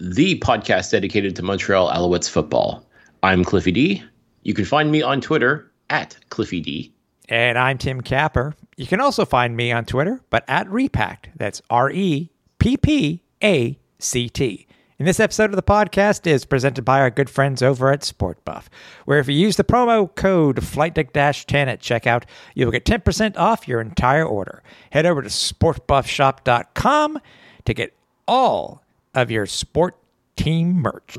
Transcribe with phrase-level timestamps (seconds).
[0.00, 2.84] the podcast dedicated to Montreal Alouettes football.
[3.22, 4.02] I'm Cliffy D.
[4.42, 6.92] You can find me on Twitter at Cliffy D.
[7.28, 8.54] And I'm Tim Capper.
[8.76, 11.30] You can also find me on Twitter, but at Repact.
[11.36, 14.66] That's R E P P A C T.
[14.98, 18.66] And this episode of the podcast is presented by our good friends over at SportBuff,
[19.06, 22.22] where if you use the promo code FlightDeck-10 at checkout,
[22.54, 24.62] you'll get 10% off your entire order.
[24.90, 27.18] Head over to sportbuffshop.com
[27.64, 27.96] to get
[28.28, 28.83] all
[29.14, 29.96] of your sport
[30.36, 31.16] team merch.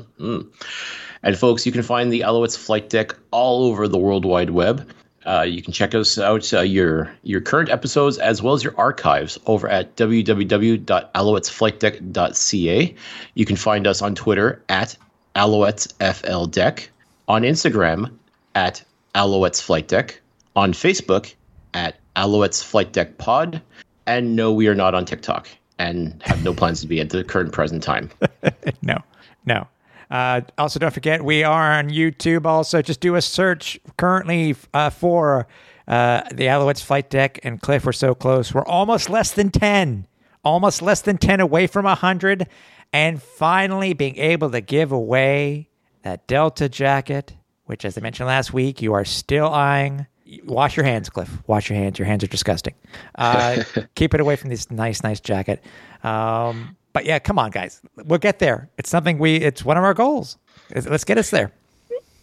[1.22, 4.88] And folks, you can find the Alouettes Flight Deck all over the World Wide Web.
[5.24, 8.78] Uh, you can check us out uh, your your current episodes as well as your
[8.78, 12.94] archives over at www.alouettesflightdeck.ca.
[13.34, 14.96] You can find us on Twitter at
[15.34, 16.86] AlouettesFLDeck,
[17.26, 18.12] on Instagram
[18.54, 18.84] at
[19.16, 20.20] Alouettes Flight Deck,
[20.54, 21.34] on Facebook
[21.74, 23.60] at Alouettes Flight Deck Pod,
[24.06, 25.48] and no, we are not on TikTok
[25.78, 28.10] and have no plans to be at the current present time.
[28.82, 28.98] No,
[29.44, 29.66] no.
[30.10, 32.46] Uh, also, don't forget we are on YouTube.
[32.46, 35.48] Also, just do a search currently uh, for
[35.88, 37.84] uh, the Alouettes flight deck and Cliff.
[37.84, 38.54] We're so close.
[38.54, 40.06] We're almost less than ten,
[40.44, 42.46] almost less than ten away from hundred,
[42.92, 45.68] and finally being able to give away
[46.02, 50.06] that Delta jacket, which, as I mentioned last week, you are still eyeing.
[50.44, 51.30] Wash your hands, Cliff.
[51.46, 51.98] Wash your hands.
[51.98, 52.74] Your hands are disgusting.
[53.14, 53.62] Uh,
[53.94, 55.62] keep it away from this nice, nice jacket.
[56.02, 57.80] Um, but yeah, come on, guys.
[58.04, 58.68] We'll get there.
[58.78, 59.36] It's something we.
[59.36, 60.36] It's one of our goals.
[60.74, 61.52] Let's get us there.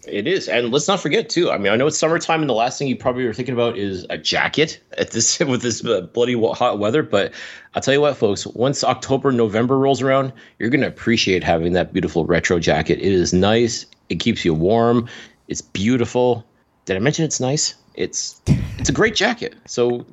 [0.05, 1.49] It is, and let's not forget too.
[1.49, 3.77] I mean, I know it's summertime, and the last thing you probably are thinking about
[3.77, 7.03] is a jacket at this with this uh, bloody hot weather.
[7.03, 7.33] But
[7.73, 8.45] I'll tell you what, folks.
[8.47, 12.99] Once October, November rolls around, you're going to appreciate having that beautiful retro jacket.
[12.99, 13.85] It is nice.
[14.09, 15.07] It keeps you warm.
[15.47, 16.45] It's beautiful.
[16.85, 17.75] Did I mention it's nice?
[17.95, 18.41] It's
[18.77, 19.55] it's a great jacket.
[19.65, 20.05] So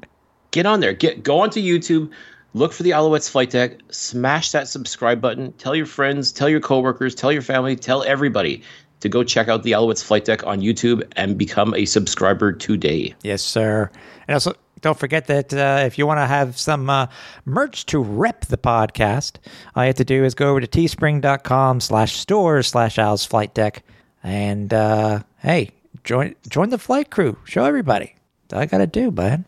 [0.50, 0.92] get on there.
[0.92, 2.10] Get go onto YouTube.
[2.52, 3.78] Look for the Alouettes Flight Deck.
[3.90, 5.52] Smash that subscribe button.
[5.52, 8.62] Tell your friends, tell your coworkers, tell your family, tell everybody
[9.00, 13.14] to go check out the Alouettes Flight Deck on YouTube and become a subscriber today.
[13.22, 13.90] Yes, sir.
[14.26, 17.06] And also, don't forget that uh, if you want to have some uh,
[17.44, 19.36] merch to rep the podcast,
[19.74, 23.54] all you have to do is go over to teespring.com slash stores slash Al's Flight
[23.54, 23.84] Deck.
[24.22, 25.70] And uh, hey,
[26.04, 27.36] join join the flight crew.
[27.44, 28.14] Show everybody.
[28.48, 29.44] That's all I got to do, bud.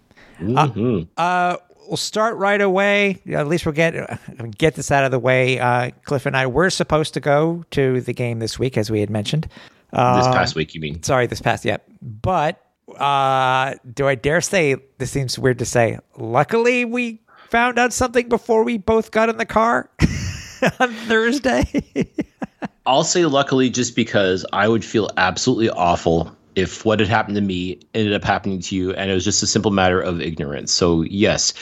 [1.17, 3.21] Uh, we'll start right away.
[3.33, 3.95] At least we'll get
[4.59, 5.59] get this out of the way.
[5.59, 9.01] Uh, Cliff and I were supposed to go to the game this week, as we
[9.01, 9.45] had mentioned.
[9.45, 11.03] This Uh, past week, you mean?
[11.03, 11.77] sorry, this past yeah.
[12.01, 12.65] But
[12.97, 15.99] uh, do I dare say this seems weird to say?
[16.17, 17.21] Luckily, we
[17.51, 19.91] found out something before we both got in the car
[20.81, 21.65] on Thursday.
[22.87, 27.41] I'll say luckily just because I would feel absolutely awful if what had happened to
[27.41, 30.73] me ended up happening to you and it was just a simple matter of ignorance.
[30.73, 31.55] So, yes,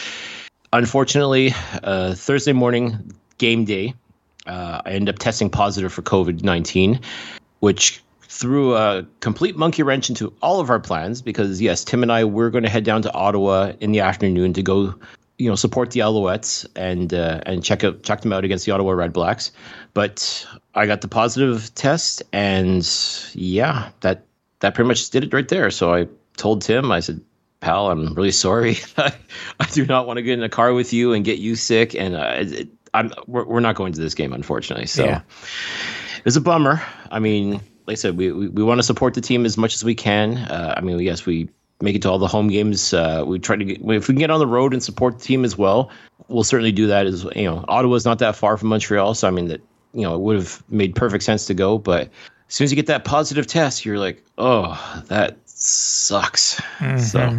[0.72, 3.94] unfortunately, uh, Thursday morning, game day,
[4.46, 7.00] uh, I ended up testing positive for COVID 19,
[7.60, 12.10] which threw a complete monkey wrench into all of our plans because, yes, Tim and
[12.10, 14.94] I were going to head down to Ottawa in the afternoon to go
[15.40, 18.72] you know support the Alouettes and uh, and check out check them out against the
[18.72, 19.52] Ottawa Red Blacks.
[19.94, 22.86] But I got the positive test, and
[23.32, 24.26] yeah, that
[24.60, 25.70] that pretty much did it right there.
[25.70, 27.20] So I told Tim, I said,
[27.60, 28.78] "Pal, I'm really sorry.
[28.96, 29.12] I
[29.72, 32.14] do not want to get in a car with you and get you sick, and
[32.14, 32.44] uh,
[32.94, 35.20] I'm we're, we're not going to this game, unfortunately." So Yeah.
[36.18, 36.82] it was a bummer.
[37.10, 39.74] I mean, like I said, we we, we want to support the team as much
[39.74, 40.38] as we can.
[40.38, 41.48] Uh, I mean, yes, we
[41.82, 42.92] make it to all the home games.
[42.92, 45.24] Uh, we try to get if we can get on the road and support the
[45.24, 45.90] team as well.
[46.28, 47.06] We'll certainly do that.
[47.06, 49.60] As you know, Ottawa's not that far from Montreal, so I mean that
[49.94, 51.78] you know it would have made perfect sense to go.
[51.78, 52.10] But
[52.50, 56.60] as soon as you get that positive test, you're like, oh, that sucks.
[56.98, 57.38] So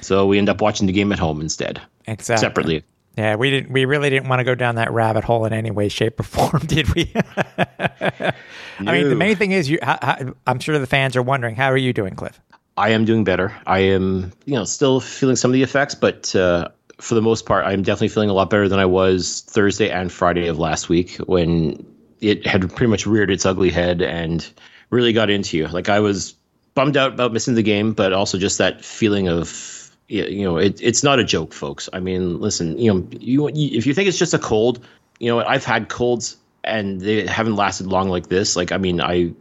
[0.00, 2.40] so we end up watching the game at home instead, exactly.
[2.40, 2.84] separately.
[3.16, 3.70] Yeah, we didn't.
[3.70, 6.22] We really didn't want to go down that rabbit hole in any way, shape, or
[6.24, 7.12] form, did we?
[7.16, 8.32] I
[8.80, 9.78] mean, the main thing is, you.
[9.82, 12.40] How, how, I'm sure the fans are wondering, how are you doing, Cliff?
[12.76, 13.54] I am doing better.
[13.66, 17.46] I am, you know, still feeling some of the effects, but uh, for the most
[17.46, 20.88] part, I'm definitely feeling a lot better than I was Thursday and Friday of last
[20.88, 21.84] week when
[22.20, 24.48] it had pretty much reared its ugly head and
[24.90, 25.66] really got into you.
[25.68, 26.34] Like I was
[26.74, 30.80] bummed out about missing the game, but also just that feeling of, you know, it,
[30.82, 31.88] it's not a joke, folks.
[31.92, 34.84] I mean, listen, you know, you, if you think it's just a cold,
[35.18, 38.56] you know, I've had colds and they haven't lasted long like this.
[38.56, 39.32] Like, I mean, I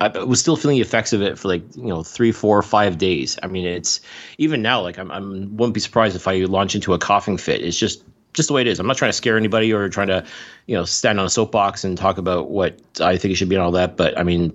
[0.00, 2.98] I was still feeling the effects of it for like you know three, four, five
[2.98, 3.38] days.
[3.42, 4.00] I mean, it's
[4.38, 4.82] even now.
[4.82, 7.62] Like, I'm, I'm wouldn't be surprised if I launch into a coughing fit.
[7.62, 8.02] It's just
[8.34, 8.78] just the way it is.
[8.78, 10.24] I'm not trying to scare anybody or trying to,
[10.66, 13.54] you know, stand on a soapbox and talk about what I think it should be
[13.54, 13.96] and all that.
[13.96, 14.52] But I mean,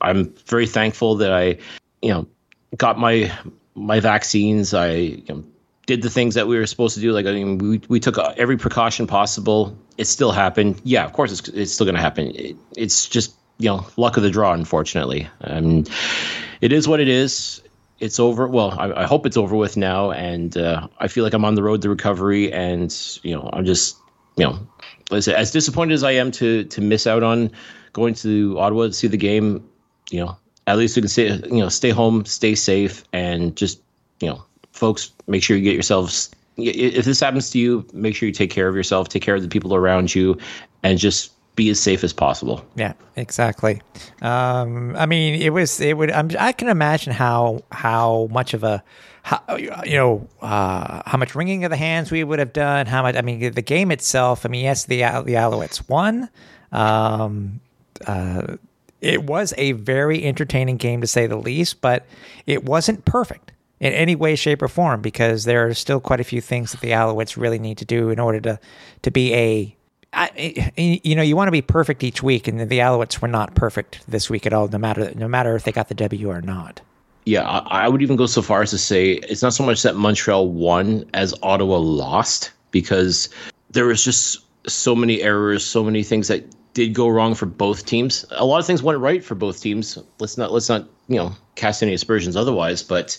[0.00, 1.58] I'm very thankful that I,
[2.00, 2.26] you know,
[2.76, 3.32] got my
[3.74, 4.74] my vaccines.
[4.74, 5.44] I you know,
[5.86, 7.12] did the things that we were supposed to do.
[7.12, 9.76] Like I mean, we we took every precaution possible.
[9.98, 10.80] It still happened.
[10.84, 12.32] Yeah, of course, it's it's still going to happen.
[12.34, 15.28] It, it's just you know luck of the draw, unfortunately.
[15.42, 15.84] Um,
[16.60, 17.62] it is what it is.
[18.02, 18.48] It's over.
[18.48, 21.54] Well, I, I hope it's over with now, and uh, I feel like I'm on
[21.54, 22.52] the road to recovery.
[22.52, 23.96] And you know, I'm just
[24.36, 24.58] you know,
[25.12, 27.52] as, as disappointed as I am to to miss out on
[27.92, 29.64] going to Ottawa to see the game.
[30.10, 33.80] You know, at least we can stay you know stay home, stay safe, and just
[34.20, 36.28] you know, folks, make sure you get yourselves.
[36.56, 39.42] If this happens to you, make sure you take care of yourself, take care of
[39.42, 40.38] the people around you,
[40.82, 42.64] and just be as safe as possible.
[42.76, 43.82] Yeah, exactly.
[44.22, 46.10] Um, I mean, it was it would.
[46.10, 48.82] I'm, i can imagine how how much of a
[49.22, 52.86] how, you know uh, how much wringing of the hands we would have done.
[52.86, 53.16] How much?
[53.16, 54.46] I mean, the game itself.
[54.46, 56.28] I mean, yes, the the Alouettes won.
[56.72, 57.60] Um,
[58.06, 58.56] uh,
[59.00, 62.06] it was a very entertaining game to say the least, but
[62.46, 66.24] it wasn't perfect in any way, shape, or form because there are still quite a
[66.24, 68.60] few things that the Alouettes really need to do in order to
[69.02, 69.76] to be a
[70.14, 73.54] I, you know, you want to be perfect each week, and the Alouettes were not
[73.54, 74.68] perfect this week at all.
[74.68, 76.80] No matter, no matter if they got the W or not.
[77.24, 79.82] Yeah, I, I would even go so far as to say it's not so much
[79.82, 83.28] that Montreal won as Ottawa lost because
[83.70, 86.44] there was just so many errors, so many things that
[86.74, 88.24] did go wrong for both teams.
[88.32, 89.98] A lot of things went right for both teams.
[90.18, 92.82] Let's not let's not you know cast any aspersions otherwise.
[92.82, 93.16] But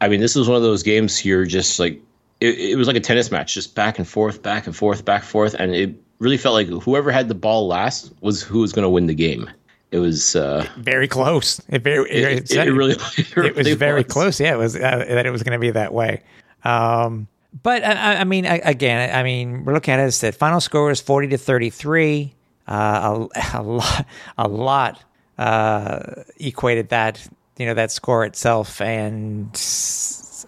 [0.00, 2.00] I mean, this was one of those games you're just like
[2.40, 5.22] it, it was like a tennis match, just back and forth, back and forth, back
[5.22, 8.72] and forth, and it really felt like whoever had the ball last was who was
[8.72, 9.50] going to win the game.
[9.90, 11.60] It was uh, very close.
[11.68, 14.12] It very it, it, it really, it, really was very was.
[14.12, 14.40] close.
[14.40, 16.22] Yeah, it was uh, that it was going to be that way.
[16.64, 17.28] Um,
[17.62, 20.60] but I, I, mean, I, again, I mean, we're looking at it as the final
[20.60, 22.34] score is forty to thirty three.
[22.66, 24.06] Uh, a, a, lot,
[24.38, 25.04] a lot
[25.38, 27.24] uh, equated that
[27.56, 29.48] you know that score itself, and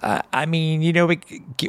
[0.03, 1.21] uh, I mean, you know, we,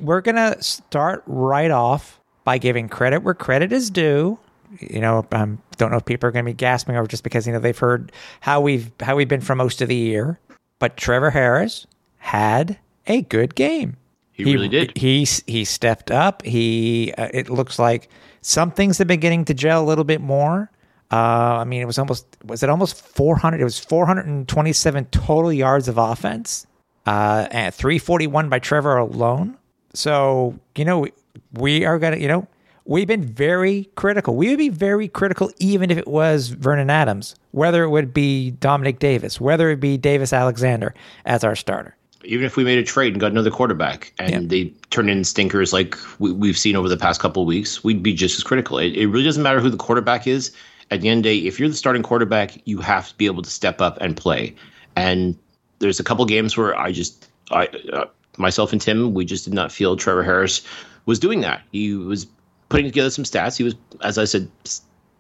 [0.02, 4.40] we're gonna start right off by giving credit where credit is due.
[4.80, 7.24] You know, I um, don't know if people are going to be gasping over just
[7.24, 10.40] because you know they've heard how we've how we've been for most of the year.
[10.80, 11.88] But Trevor Harris
[12.20, 13.98] had a good game.
[14.32, 14.98] He, he really did.
[14.98, 16.42] He he stepped up.
[16.44, 18.08] He uh, it looks like
[18.40, 20.72] some things have been getting to gel a little bit more.
[21.12, 23.60] Uh, I mean, it was almost was it almost 400?
[23.60, 26.66] It was 427 total yards of offense,
[27.06, 29.58] uh, and 341 by Trevor alone.
[29.94, 31.08] So you know,
[31.54, 32.48] we are going to, you know,
[32.88, 34.36] we've been very critical.
[34.36, 38.52] We would be very critical even if it was Vernon Adams, whether it would be
[38.52, 40.94] Dominique Davis, whether it be Davis Alexander
[41.26, 41.96] as our starter.
[42.24, 44.48] Even if we made a trade and got another quarterback and yeah.
[44.48, 48.02] they turn in stinkers like we, have seen over the past couple of weeks, we'd
[48.02, 48.80] be just as critical.
[48.80, 50.52] It, it really doesn't matter who the quarterback is.
[50.90, 53.26] At the end of the day, if you're the starting quarterback, you have to be
[53.26, 54.56] able to step up and play.
[54.96, 55.38] And
[55.80, 58.06] there's a couple games where I just, I, uh,
[58.38, 60.62] myself and Tim, we just did not feel Trevor Harris
[61.08, 61.64] was doing that.
[61.72, 62.28] He was
[62.70, 63.58] putting together some stats.
[63.58, 64.52] He was, as I said,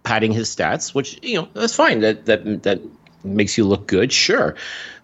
[0.03, 2.01] padding his stats, which you know that's fine.
[2.01, 2.79] That that that
[3.23, 4.55] makes you look good, sure.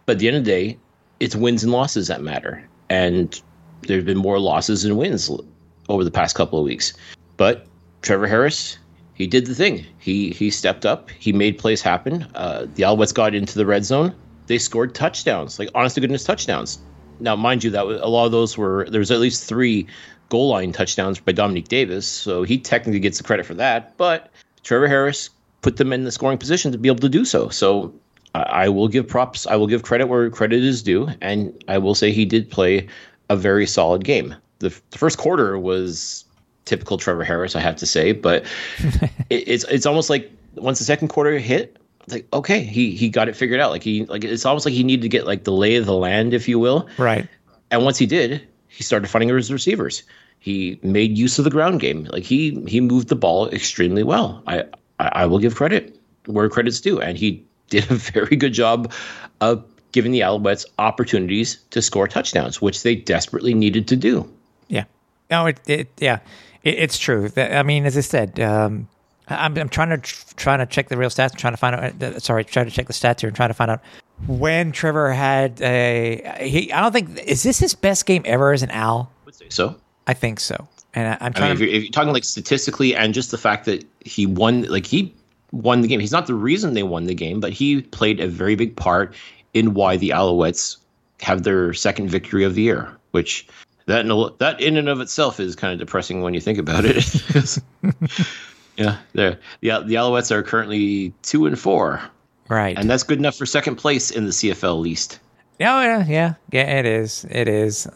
[0.05, 0.77] But at the end of the day,
[1.19, 3.41] it's wins and losses that matter, and
[3.81, 5.31] there's been more losses than wins
[5.89, 6.93] over the past couple of weeks.
[7.37, 7.65] But
[8.01, 8.77] Trevor Harris,
[9.13, 9.85] he did the thing.
[9.97, 11.09] He he stepped up.
[11.09, 12.27] He made plays happen.
[12.35, 14.13] Uh, the Alouettes got into the red zone.
[14.47, 16.79] They scored touchdowns, like honest to goodness touchdowns.
[17.19, 19.87] Now, mind you, that a lot of those were there was at least three
[20.29, 23.95] goal line touchdowns by Dominique Davis, so he technically gets the credit for that.
[23.97, 24.31] But
[24.63, 25.29] Trevor Harris
[25.61, 27.49] put them in the scoring position to be able to do so.
[27.49, 27.93] So
[28.35, 29.45] I, will give props.
[29.47, 32.87] I will give credit where credit is due, and I will say he did play
[33.29, 34.35] a very solid game.
[34.59, 36.25] The, the first quarter was
[36.65, 38.45] typical Trevor Harris, I have to say, but
[39.29, 41.77] it, it's it's almost like once the second quarter hit,
[42.07, 43.71] like okay, he he got it figured out.
[43.71, 45.95] Like he like it's almost like he needed to get like the lay of the
[45.95, 46.87] land, if you will.
[46.97, 47.27] Right.
[47.71, 50.03] And once he did, he started finding his receivers.
[50.39, 52.05] He made use of the ground game.
[52.05, 54.41] Like he he moved the ball extremely well.
[54.47, 54.63] I
[54.99, 58.91] I, I will give credit where credit's due, and he did a very good job
[59.41, 64.29] of giving the Alouettes opportunities to score touchdowns, which they desperately needed to do.
[64.67, 64.85] Yeah.
[65.29, 66.19] No, it, it yeah,
[66.63, 67.31] it, it's true.
[67.37, 68.87] I mean, as I said, um,
[69.27, 71.35] I'm, I'm trying to trying to check the real stats.
[71.37, 72.03] Trying to find out.
[72.03, 73.81] Uh, sorry, trying to check the stats here and trying to find out
[74.27, 76.37] when Trevor had a.
[76.41, 79.11] He, I don't think is this his best game ever as an Al.
[79.21, 79.75] I would say so.
[80.07, 80.67] I think so.
[80.93, 83.31] And I, I'm I mean, trying if you're, if you're talking like statistically and just
[83.31, 85.13] the fact that he won, like he
[85.51, 85.99] won the game.
[85.99, 89.15] He's not the reason they won the game, but he played a very big part
[89.53, 90.77] in why the Alouettes
[91.21, 92.91] have their second victory of the year.
[93.11, 93.47] Which
[93.85, 96.57] that in, a- that in and of itself is kind of depressing when you think
[96.57, 96.95] about it.
[98.77, 102.01] yeah, the the the Alouettes are currently two and four,
[102.53, 102.77] right.
[102.77, 105.19] and that's good enough for second place in the CFL least.
[105.59, 106.79] Oh yeah, yeah, yeah.
[106.79, 107.25] It is.
[107.29, 107.87] It is.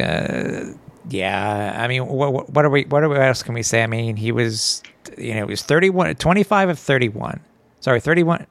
[0.00, 0.72] Uh,
[1.08, 1.76] yeah.
[1.78, 2.84] I mean, what, what are we?
[2.84, 3.82] What, are we, what else can we say?
[3.82, 4.82] I mean, he was,
[5.16, 7.40] you know, he was 31, 25 of thirty-one.
[7.80, 8.46] Sorry, thirty-one.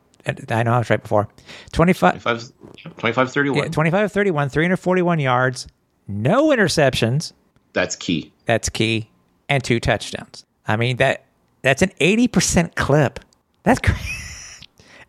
[0.49, 1.27] I know I was right before.
[1.73, 2.53] 25, 25,
[2.97, 3.57] 25 31.
[3.57, 5.67] yeah, 25 of 31, 341 yards,
[6.07, 7.33] no interceptions.
[7.73, 8.31] That's key.
[8.45, 9.09] That's key,
[9.49, 10.45] and two touchdowns.
[10.67, 11.25] I mean that
[11.61, 13.19] that's an eighty percent clip.
[13.63, 13.95] That's cra-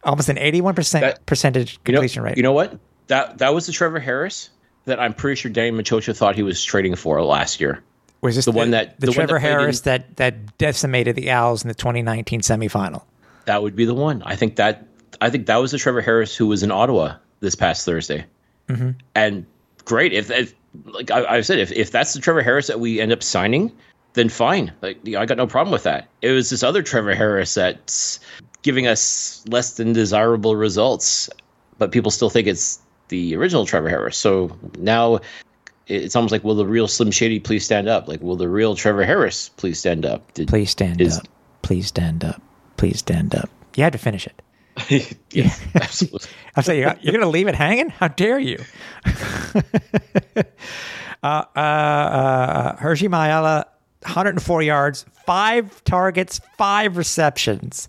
[0.04, 2.37] almost an eighty-one percent That- percentage You know, completion rate.
[2.37, 2.78] you know what?
[3.08, 4.50] That that was the Trevor Harris
[4.87, 7.82] that I'm pretty sure Danny Maciocia thought he was trading for last year.
[8.20, 11.30] was this the one that- the, the Trevor that Harris in- that that decimated the
[11.30, 13.02] Owls in the 2019 semifinal?
[13.46, 14.23] That would be the one.
[14.25, 14.87] I think that
[15.20, 18.25] I think that was the Trevor Harris who was in Ottawa this past Thursday.
[18.68, 18.90] Mm-hmm.
[19.14, 19.44] And
[19.84, 20.54] great if, if
[20.87, 23.70] like I, I said, if if that's the Trevor Harris that we end up signing,
[24.14, 24.73] then fine.
[24.80, 26.08] Like you know, I got no problem with that.
[26.23, 28.18] It was this other Trevor Harris that's
[28.64, 31.30] giving us less than desirable results,
[31.78, 34.16] but people still think it's the original Trevor Harris.
[34.16, 35.21] So now
[35.87, 38.09] it's almost like, will the real Slim Shady please stand up?
[38.09, 40.33] Like, will the real Trevor Harris please stand up?
[40.33, 41.28] Did, Please stand Is- up.
[41.62, 42.42] Please stand up.
[42.76, 43.49] Please stand up.
[43.76, 44.42] You had to finish it.
[45.30, 46.28] yeah, absolutely.
[46.56, 47.90] I say you're, you're going to leave it hanging?
[47.90, 48.59] How dare you?
[49.06, 50.42] uh,
[51.23, 53.64] uh, uh, Hergy Mayala,
[54.02, 57.88] 104 yards, five targets, five receptions.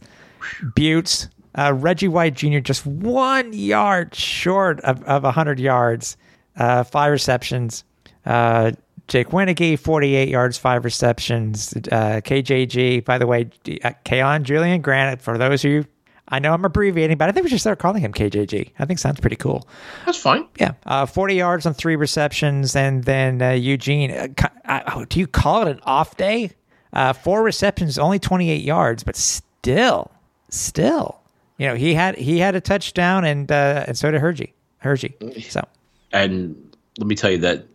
[0.76, 2.60] Buttes, uh, Reggie White Jr.
[2.60, 6.18] just one yard short of, of 100 yards,
[6.58, 7.84] uh, five receptions.
[8.26, 8.72] Uh,
[9.08, 11.74] Jake Wieneke, 48 yards, five receptions.
[11.76, 13.50] Uh, KJG, by the way,
[13.84, 15.86] uh, Julian Granite, for those of you,
[16.28, 18.72] I know I'm abbreviating, but I think we should start calling him KJG.
[18.80, 19.68] I think sounds pretty cool.
[20.06, 20.48] That's fine.
[20.60, 24.12] Yeah, uh, 40 yards on three receptions, and then uh, Eugene.
[24.12, 24.28] Uh,
[24.66, 26.52] uh, oh, do you call it an off day?
[26.94, 30.12] Uh, four receptions, only 28 yards, but still,
[30.50, 31.20] still,
[31.58, 34.54] you know, he had he had a touchdown, and uh, and so did Hergy.
[34.84, 35.44] Hergy.
[35.50, 35.68] So
[36.12, 37.66] And let me tell you that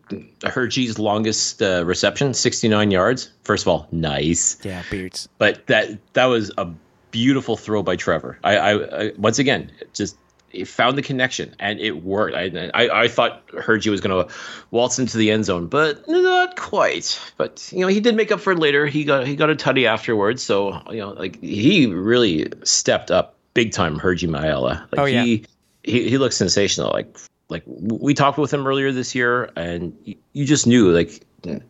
[0.41, 3.31] Hergy's longest uh, reception, 69 yards.
[3.43, 4.59] First of all, nice.
[4.63, 5.29] yeah, Beards.
[5.39, 6.69] But that that was a
[7.11, 8.39] beautiful throw by Trevor.
[8.45, 10.17] I, I, I once again just
[10.53, 12.35] it found the connection and it worked.
[12.37, 14.33] I I, I thought Hergy was going to
[14.71, 17.21] waltz into the end zone, but not quite.
[17.37, 18.87] But you know he did make up for it later.
[18.87, 20.43] He got he got a tutty afterwards.
[20.43, 23.99] So you know like he really stepped up big time.
[23.99, 24.81] Hergy Mayala.
[24.93, 25.23] Like Oh, yeah.
[25.23, 25.45] he,
[25.83, 26.91] he he looks sensational.
[26.91, 27.17] Like
[27.49, 31.21] like we talked with him earlier this year, and you, you just knew like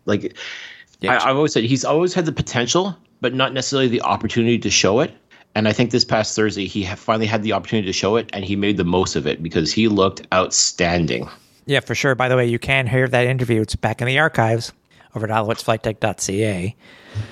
[0.05, 0.37] like
[1.01, 1.13] Yeah.
[1.13, 4.71] I, I've always said he's always had the potential, but not necessarily the opportunity to
[4.71, 5.13] show it.
[5.55, 8.45] And I think this past Thursday, he finally had the opportunity to show it, and
[8.45, 11.29] he made the most of it because he looked outstanding.
[11.67, 12.15] Yeah, for sure.
[12.15, 13.61] By the way, you can hear that interview.
[13.61, 14.73] It's back in the archives
[15.15, 16.77] over at alouettesflightdeck.ca.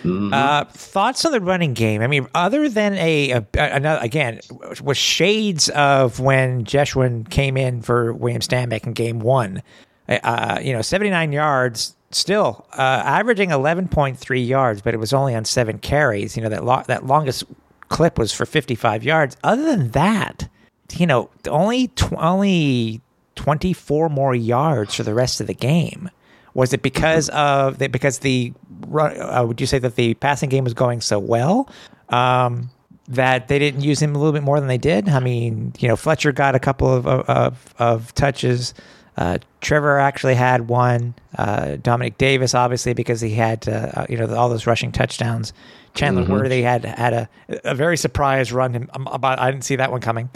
[0.05, 2.03] Uh, thoughts on the running game?
[2.03, 4.41] I mean, other than a, a another again,
[4.83, 9.63] with shades of when Jeshrun came in for William Stanback in game one.
[10.09, 14.97] Uh, you know, seventy nine yards, still uh, averaging eleven point three yards, but it
[14.97, 16.37] was only on seven carries.
[16.37, 17.45] You know that lo- that longest
[17.89, 19.37] clip was for fifty five yards.
[19.43, 20.49] Other than that,
[20.97, 23.01] you know, only tw- only
[23.39, 26.11] 24 more yards for the rest of the game.
[26.55, 28.53] Was it because of the, because the
[28.89, 31.71] run, uh, would you say that the passing game was going so well
[32.09, 32.71] um,
[33.07, 35.09] that they didn't use him a little bit more than they did?
[35.09, 38.75] I mean, you know, Fletcher got a couple of of, of touches.
[39.19, 41.13] Uh, Trevor actually had one.
[41.37, 45.53] Uh, Dominique Davis, obviously, because he had uh, you know all those rushing touchdowns.
[45.95, 47.29] Chandler Worthy had had a
[47.65, 48.89] a very surprise run.
[48.93, 50.31] Um, about I didn't see that one coming.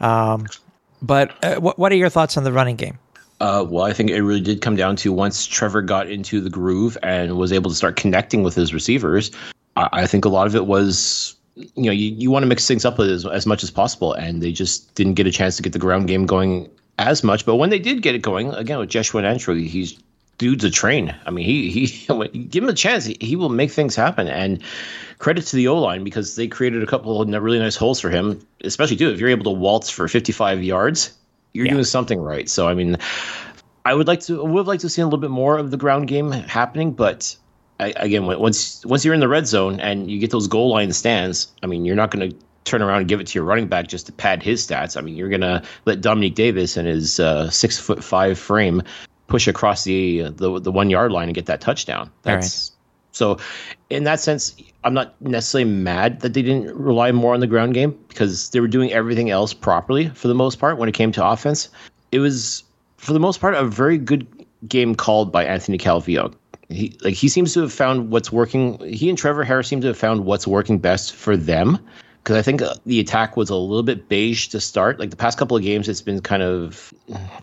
[0.00, 0.46] Um,
[1.02, 2.98] but uh, what what are your thoughts on the running game?
[3.40, 6.48] Uh, well, I think it really did come down to once Trevor got into the
[6.48, 9.30] groove and was able to start connecting with his receivers.
[9.76, 12.68] I, I think a lot of it was, you know, you, you want to mix
[12.68, 15.62] things up as, as much as possible, and they just didn't get a chance to
[15.62, 17.46] get the ground game going as much.
[17.46, 19.98] But when they did get it going, again with Jeshrun Antwi, he's
[20.38, 21.14] dude's a train.
[21.26, 22.06] I mean, he he
[22.50, 24.28] give him a chance, he, he will make things happen.
[24.28, 24.62] And
[25.18, 28.10] credit to the O line because they created a couple of really nice holes for
[28.10, 31.12] him, especially too if you're able to waltz for 55 yards,
[31.52, 31.72] you're Yeah.
[31.72, 32.48] doing something right.
[32.48, 32.96] So I mean,
[33.84, 35.76] I would like to would have liked to see a little bit more of the
[35.76, 37.36] ground game happening, but
[37.80, 40.92] I, again, once once you're in the red zone and you get those goal line
[40.92, 43.66] stands, I mean, you're not going to turn around and give it to your running
[43.66, 44.96] back just to pad his stats.
[44.96, 48.82] I mean, you're going to let Dominique Davis and his uh, six foot five frame
[49.26, 52.10] push across the the the one yard line and get that touchdown.
[52.26, 52.42] All right.
[52.42, 52.72] That's
[53.12, 53.38] So,
[53.90, 54.54] in that sense,
[54.84, 58.60] I'm not necessarily mad that they didn't rely more on the ground game because they
[58.60, 61.68] were doing everything else properly for the most part when it came to offense.
[62.10, 62.64] It was,
[62.96, 64.26] for the most part, a very good
[64.68, 66.34] game called by Anthony Calvillo.
[66.68, 68.78] He like he seems to have found what's working.
[68.86, 71.78] He and Trevor Harris seem to have found what's working best for them.
[72.22, 74.98] Because I think uh, the attack was a little bit beige to start.
[75.00, 76.94] Like the past couple of games, it's been kind of,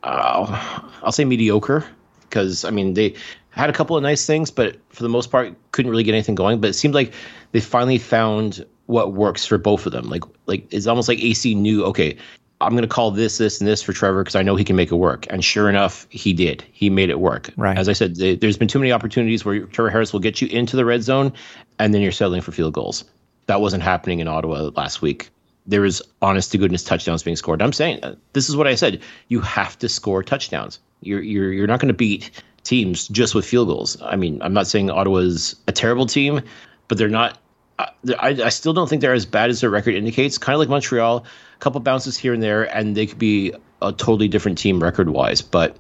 [0.04, 1.86] uh, I'll say mediocre.
[2.22, 3.16] Because I mean they
[3.50, 6.36] had a couple of nice things, but for the most part, couldn't really get anything
[6.36, 6.62] going.
[6.62, 7.14] But it seemed like
[7.52, 10.10] they finally found what works for both of them.
[10.10, 12.18] Like like it's almost like AC knew, okay,
[12.62, 14.76] I'm going to call this, this, and this for Trevor because I know he can
[14.76, 15.26] make it work.
[15.30, 16.64] And sure enough, he did.
[16.72, 17.52] He made it work.
[17.56, 17.78] Right.
[17.78, 20.76] As I said, there's been too many opportunities where Trevor Harris will get you into
[20.76, 21.34] the red zone,
[21.78, 23.06] and then you're settling for field goals.
[23.50, 25.32] That wasn't happening in Ottawa last week.
[25.66, 27.64] There was honest to goodness touchdowns being scored.
[27.64, 29.02] I'm saying uh, this is what I said.
[29.28, 30.80] You have to score touchdowns.
[31.02, 32.30] You're you're you're not going to beat
[32.64, 34.00] teams just with field goals.
[34.04, 36.42] I mean, I'm not saying Ottawa's a terrible team,
[36.88, 37.40] but they're not.
[37.80, 37.90] I,
[38.20, 40.38] I still don't think they're as bad as their record indicates.
[40.38, 43.92] Kind of like Montreal, a couple bounces here and there, and they could be a
[43.92, 45.42] totally different team record wise.
[45.42, 45.76] But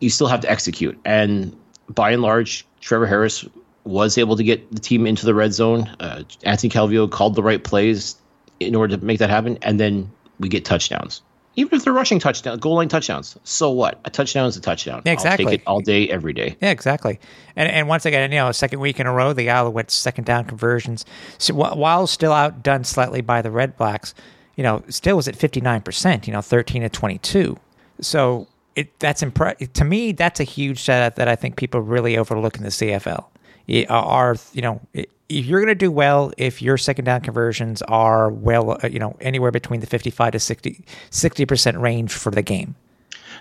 [0.00, 1.00] you still have to execute.
[1.06, 1.56] And
[1.88, 3.46] by and large, Trevor Harris
[3.84, 5.88] was able to get the team into the red zone.
[6.00, 8.16] Uh, Anthony Calvillo called the right plays
[8.60, 10.10] in order to make that happen, and then
[10.40, 11.22] we get touchdowns
[11.56, 14.00] even if they're rushing touchdown, goal line touchdowns, so what?
[14.04, 15.02] A touchdown is a touchdown.
[15.04, 15.44] Yeah, exactly.
[15.44, 16.56] I'll take it all day, every day.
[16.60, 17.20] Yeah, exactly.
[17.54, 20.44] And and once again, you know, second week in a row, the Alouettes second down
[20.44, 21.04] conversions,
[21.38, 24.14] so while still outdone slightly by the Red Blacks,
[24.56, 26.26] you know, still was at fifty nine percent.
[26.26, 27.58] You know, thirteen to twenty two.
[28.00, 30.12] So it that's impre- to me.
[30.12, 33.26] That's a huge set that I think people really overlook in the CFL.
[33.88, 34.80] Are you know
[35.28, 38.98] if you're going to do well, if your second down conversions are well, uh, you
[38.98, 40.38] know, anywhere between the 55 to
[41.10, 42.74] 60 percent range for the game.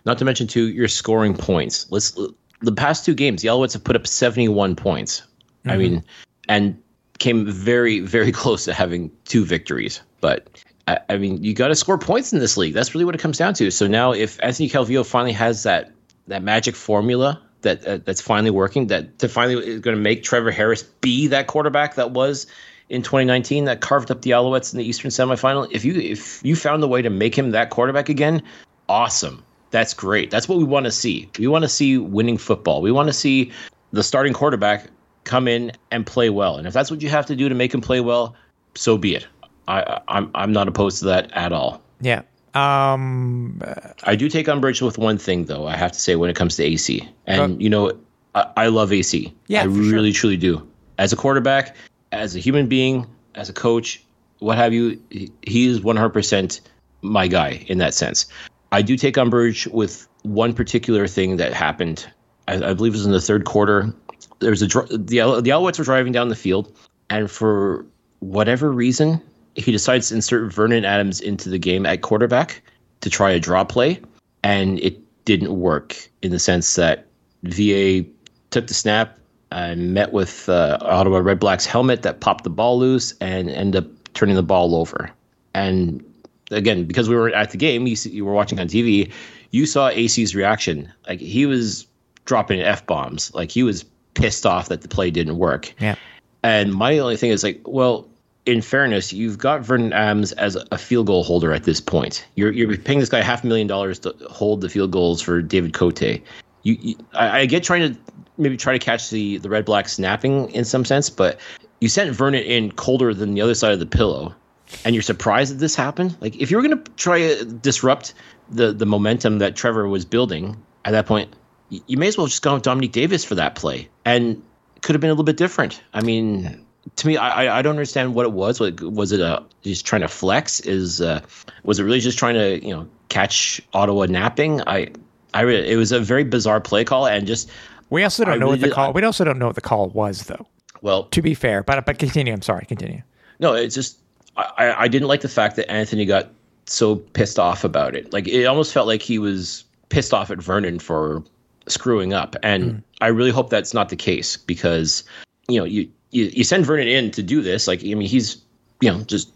[0.06, 1.88] Not to mention, too, you're scoring points.
[1.90, 2.18] Let's
[2.62, 5.22] the past two games, the Alouettes have put up 71 points.
[5.22, 5.70] Mm-hmm.
[5.70, 6.04] I mean,
[6.48, 6.82] and
[7.20, 10.02] came very, very close to having two victories.
[10.22, 12.74] But I, I mean, you got to score points in this league.
[12.74, 13.70] That's really what it comes down to.
[13.72, 15.92] So now, if Anthony Calvillo finally has that
[16.28, 18.88] that magic formula that uh, that's finally working.
[18.88, 22.48] That to finally is going to make Trevor Harris be that quarterback that was
[22.90, 25.68] in 2019 that carved up the Alouettes in the Eastern semifinal.
[25.72, 28.42] If you if you found the way to make him that quarterback again,
[28.88, 29.44] awesome.
[29.72, 30.30] That's great.
[30.30, 31.30] That's what we want to see.
[31.40, 32.82] We want to see winning football.
[32.82, 33.52] We want to see
[33.92, 34.88] the starting quarterback
[35.24, 36.58] come in and play well.
[36.58, 38.36] And if that's what you have to do to make him play well,
[38.76, 39.28] so be it.
[39.68, 41.82] I, I'm I'm not opposed to that at all.
[42.02, 42.24] Yeah.
[42.54, 43.62] Um,
[44.04, 45.68] I do take umbrage with one thing, though.
[45.68, 47.98] I have to say when it comes to AC, and uh, you know,
[48.36, 49.34] I, I, love AC.
[49.48, 50.22] Yeah, I really sure.
[50.22, 50.68] truly do.
[51.00, 51.76] As a quarterback,
[52.12, 54.04] as a human being, as a coach,
[54.38, 56.62] what have you, he is 100%
[57.02, 58.28] my guy in that sense.
[58.72, 62.08] I do take umbrage with one particular thing that happened.
[62.48, 63.94] I, I believe it was in the third quarter.
[64.40, 66.76] There was a the the Alouettes were driving down the field,
[67.10, 67.86] and for
[68.20, 69.22] whatever reason,
[69.56, 72.62] he decides to insert Vernon Adams into the game at quarterback
[73.02, 74.00] to try a draw play,
[74.44, 77.08] and it didn't work in the sense that
[77.44, 78.04] VA
[78.50, 79.18] took the snap
[79.52, 83.84] and met with uh, Ottawa Red Blacks helmet that popped the ball loose and ended
[83.84, 85.12] up turning the ball over.
[85.54, 86.04] And
[86.52, 89.12] again, because we were at the game, you, see, you were watching on TV,
[89.52, 90.92] you saw AC's reaction.
[91.08, 91.86] Like he was
[92.26, 93.34] dropping f bombs.
[93.36, 93.84] Like he was
[94.16, 95.74] pissed off that the play didn't work.
[95.80, 95.96] Yeah.
[96.44, 98.08] And my only thing is like, well,
[98.46, 102.26] in fairness, you've got Vernon Adams as a field goal holder at this point.
[102.36, 105.42] You're you're paying this guy half a million dollars to hold the field goals for
[105.42, 106.02] David Cote.
[106.02, 106.22] You,
[106.64, 108.00] you I, I, get trying to
[108.38, 111.40] maybe try to catch the the Red Black snapping in some sense, but
[111.80, 114.36] you sent Vernon in colder than the other side of the pillow,
[114.84, 116.18] and you're surprised that this happened.
[116.20, 118.14] Like if you were going to try to disrupt
[118.50, 121.34] the the momentum that Trevor was building at that point,
[121.70, 124.44] you, you may as well just go with Dominique Davis for that play, and
[124.82, 125.82] could have been a little bit different.
[125.94, 128.60] I mean to me, I I don't understand what it was.
[128.60, 130.60] Was it a just trying to flex?
[130.62, 131.22] Is uh,
[131.64, 134.62] was it really just trying to you know catch Ottawa napping?
[134.68, 134.92] I
[135.34, 137.50] I really, it was a very bizarre play call and just.
[137.90, 138.88] We also don't I know really, what the call.
[138.90, 140.48] I, we also don't know what the call was though.
[140.82, 142.34] Well, to be fair, but but continue.
[142.34, 142.66] I'm sorry.
[142.66, 143.02] Continue.
[143.40, 144.00] No, it's just
[144.36, 146.30] I I didn't like the fact that Anthony got
[146.66, 148.12] so pissed off about it.
[148.12, 151.24] Like it almost felt like he was pissed off at Vernon for
[151.68, 152.84] screwing up, and mm.
[153.02, 155.04] I really hope that's not the case because
[155.48, 157.68] you know you you, you send Vernon in to do this.
[157.68, 158.42] Like, I mean, he's
[158.82, 159.32] you know just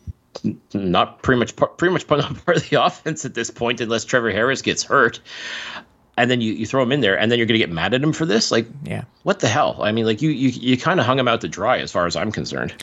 [0.74, 4.62] not pretty much pretty much part of the offense at this point, unless Trevor Harris
[4.62, 5.20] gets hurt.
[6.20, 7.94] And then you, you throw him in there, and then you're going to get mad
[7.94, 8.52] at him for this.
[8.52, 9.78] Like, yeah, what the hell?
[9.82, 12.06] I mean, like you you, you kind of hung him out to dry, as far
[12.06, 12.74] as I'm concerned.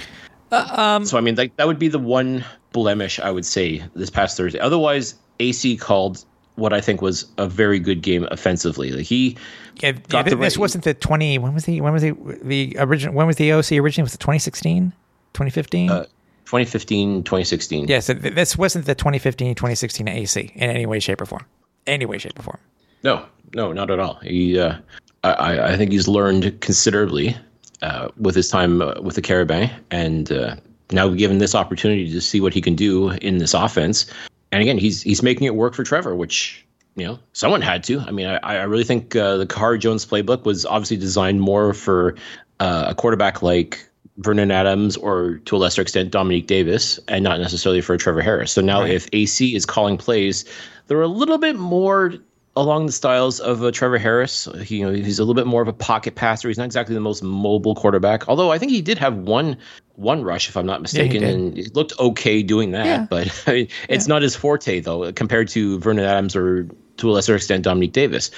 [0.52, 3.83] Uh, um, so I mean, like that would be the one blemish I would say
[3.94, 4.59] this past Thursday.
[4.59, 6.24] Otherwise, AC called
[6.57, 8.92] what I think was a very good game offensively.
[8.92, 9.37] Like he
[9.81, 12.13] Yeah, got yeah, the this right- wasn't the 20 when was the when was the
[12.43, 14.93] the original when was the OC originally was it 2016
[15.33, 16.05] 2015 uh,
[16.47, 17.89] 2015, 2016.
[17.89, 21.45] yes th- this wasn't the 2015 2016 AC in any way shape or form
[21.87, 22.59] any way shape or form
[23.03, 24.15] No, no, not at all.
[24.23, 24.77] He, uh,
[25.25, 27.37] I- I, I think he's learned considerably
[27.83, 30.57] uh, with his time uh, with the Carabin, and uh,
[30.91, 34.07] now given this opportunity to see what he can do in this offense.
[34.53, 36.63] And again, he's he's making it work for Trevor, which
[36.96, 38.00] you know someone had to.
[38.00, 41.74] I mean, I, I really think uh, the Khari Jones playbook was obviously designed more
[41.74, 42.16] for
[42.61, 47.40] uh, a quarterback like Vernon Adams or to a lesser extent Dominique Davis, and not
[47.40, 48.52] necessarily for Trevor Harris.
[48.52, 48.92] So now, Right.
[48.92, 50.44] if AC is calling plays,
[50.87, 52.14] they're a little bit more
[52.57, 54.46] along the styles of uh, Trevor Harris.
[54.62, 56.46] He, you know, he's a little bit more of a pocket passer.
[56.46, 59.57] He's not exactly the most mobile quarterback, although I think he did have one
[59.96, 61.35] one rush, if I'm not mistaken, did.
[61.35, 62.87] and it looked okay doing that.
[62.87, 63.07] Yeah.
[63.09, 67.12] But I mean, it's not his forte though, compared to Vernon Adams or to a
[67.12, 68.30] lesser extent Dominique Davis.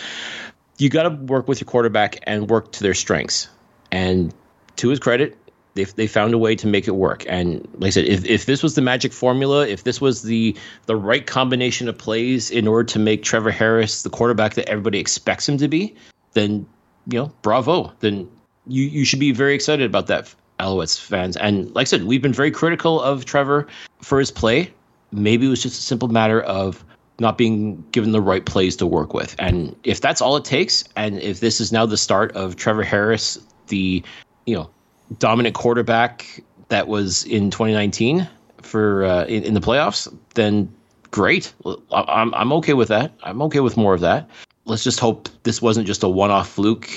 [0.78, 3.48] You got to work with your quarterback and work to their strengths.
[3.90, 4.34] And
[4.76, 5.38] to his credit,
[5.74, 7.24] they they found a way to make it work.
[7.28, 10.56] And like I said, if, if this was the magic formula, if this was the
[10.86, 14.98] the right combination of plays in order to make Trevor Harris the quarterback that everybody
[14.98, 15.94] expects him to be,
[16.32, 16.66] then
[17.10, 17.92] you know, bravo.
[18.00, 18.28] Then
[18.66, 21.36] you you should be very excited about that, Alouettes fans.
[21.36, 23.66] And like I said, we've been very critical of Trevor
[24.00, 24.72] for his play.
[25.12, 26.84] Maybe it was just a simple matter of
[27.18, 29.34] not being given the right plays to work with.
[29.38, 32.82] And if that's all it takes, and if this is now the start of Trevor
[32.82, 33.38] Harris,
[33.68, 34.02] the
[34.46, 34.70] you know
[35.18, 38.28] dominant quarterback that was in 2019
[38.62, 40.72] for uh, in, in the playoffs, then
[41.10, 41.52] great.
[41.90, 43.12] I'm I'm okay with that.
[43.22, 44.28] I'm okay with more of that.
[44.64, 46.90] Let's just hope this wasn't just a one-off fluke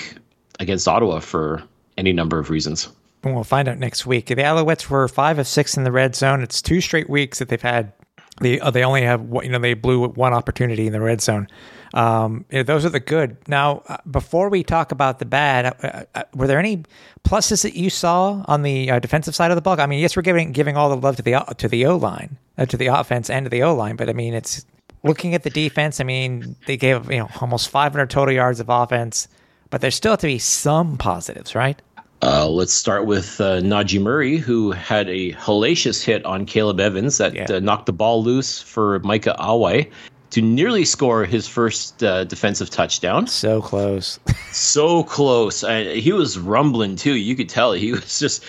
[0.59, 1.63] against Ottawa for
[1.97, 2.89] any number of reasons.
[3.23, 4.27] And we'll find out next week.
[4.27, 6.41] The Alouettes were five of six in the red zone.
[6.41, 7.91] It's two straight weeks that they've had.
[8.39, 11.47] They uh, they only have you know they blew one opportunity in the red zone.
[11.93, 13.37] Um, you know, those are the good.
[13.47, 16.83] Now, uh, before we talk about the bad, uh, uh, were there any
[17.23, 19.79] pluses that you saw on the uh, defensive side of the ball?
[19.79, 22.37] I mean, yes, we're giving giving all the love to the to the O line,
[22.57, 24.65] uh, to the offense, and to the O line, but I mean, it's
[25.03, 25.99] looking at the defense.
[25.99, 29.27] I mean, they gave you know almost 500 total yards of offense,
[29.69, 31.81] but there's still to be some positives, right?
[32.21, 37.17] Uh, let's start with uh, Najee Murray, who had a hellacious hit on Caleb Evans
[37.17, 37.47] that Yeah.
[37.49, 39.83] uh, knocked the ball loose for Micah Awe
[40.31, 43.25] to nearly score his first uh, defensive touchdown.
[43.27, 44.19] So close.
[44.51, 45.63] so close.
[45.63, 47.13] And he was rumbling too.
[47.15, 48.43] You could tell he was just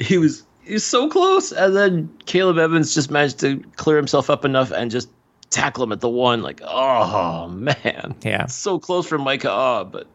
[0.00, 1.52] he was he was so close.
[1.52, 5.10] And then Caleb Evans just managed to clear himself up enough and just
[5.50, 6.40] tackle him at the one.
[6.42, 8.46] Like, oh man, Yeah.
[8.46, 9.50] so close for Micah.
[9.50, 10.08] Ah, but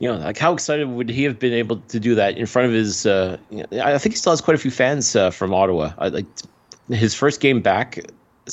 [0.00, 2.66] you know, like how excited would he have been able to do that in front
[2.66, 3.06] of his?
[3.06, 5.92] Uh, you know, I think he still has quite a few fans uh, from Ottawa.
[5.98, 6.26] I, like
[6.88, 7.98] his first game back,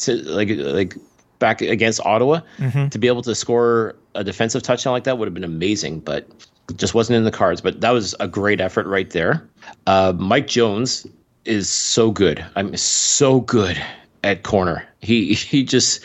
[0.07, 0.95] like like
[1.39, 2.41] back against Ottawa,
[2.89, 6.27] to be able to score a defensive touchdown like that would have been amazing, but
[6.75, 7.61] just wasn't in the cards.
[7.61, 9.47] But that was a great effort right there.
[9.87, 11.07] Uh, Mike Jones
[11.45, 12.45] is so good.
[12.57, 13.81] I'm so good
[14.23, 14.85] at corner.
[14.99, 16.03] He he just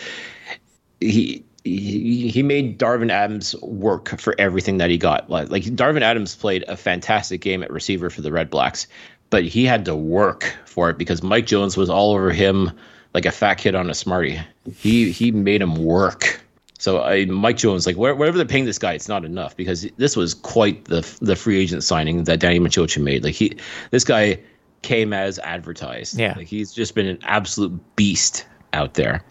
[1.00, 1.44] he.
[1.64, 5.30] He, he made Darvin Adams work for everything that he got.
[5.30, 8.86] Like, like Darvin Adams played a fantastic game at receiver for the Red Blacks,
[9.30, 12.70] but he had to work for it because Mike Jones was all over him
[13.14, 14.40] like a fat kid on a smartie.
[14.76, 16.40] He he made him work.
[16.78, 19.86] So I, Mike Jones, like where- whatever they're paying this guy, it's not enough because
[19.98, 23.22] this was quite the the free agent signing that Danny Maciocia made.
[23.22, 23.56] Like he,
[23.92, 24.40] this guy
[24.82, 26.18] came as advertised.
[26.18, 26.34] Yeah.
[26.36, 29.22] like he's just been an absolute beast out there.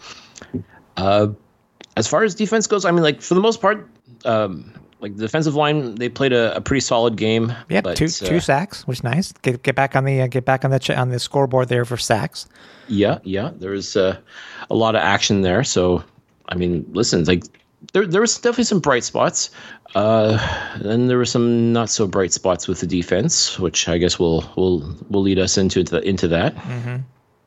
[0.96, 1.28] Uh,
[1.96, 3.88] as far as defense goes, I mean, like for the most part,
[4.24, 7.52] um, like the defensive line, they played a, a pretty solid game.
[7.68, 9.32] Yeah, but, two uh, two sacks, which is nice.
[9.32, 11.84] Get get back on the uh, get back on the ch- on the scoreboard there
[11.84, 12.46] for sacks.
[12.88, 13.50] Yeah, yeah.
[13.54, 14.16] There was uh,
[14.70, 15.64] a lot of action there.
[15.64, 16.04] So,
[16.48, 17.44] I mean, listen, like
[17.92, 19.50] there there was definitely some bright spots.
[19.94, 20.38] Uh,
[20.80, 24.50] then there were some not so bright spots with the defense, which I guess will
[24.56, 26.54] will will lead us into the, into that.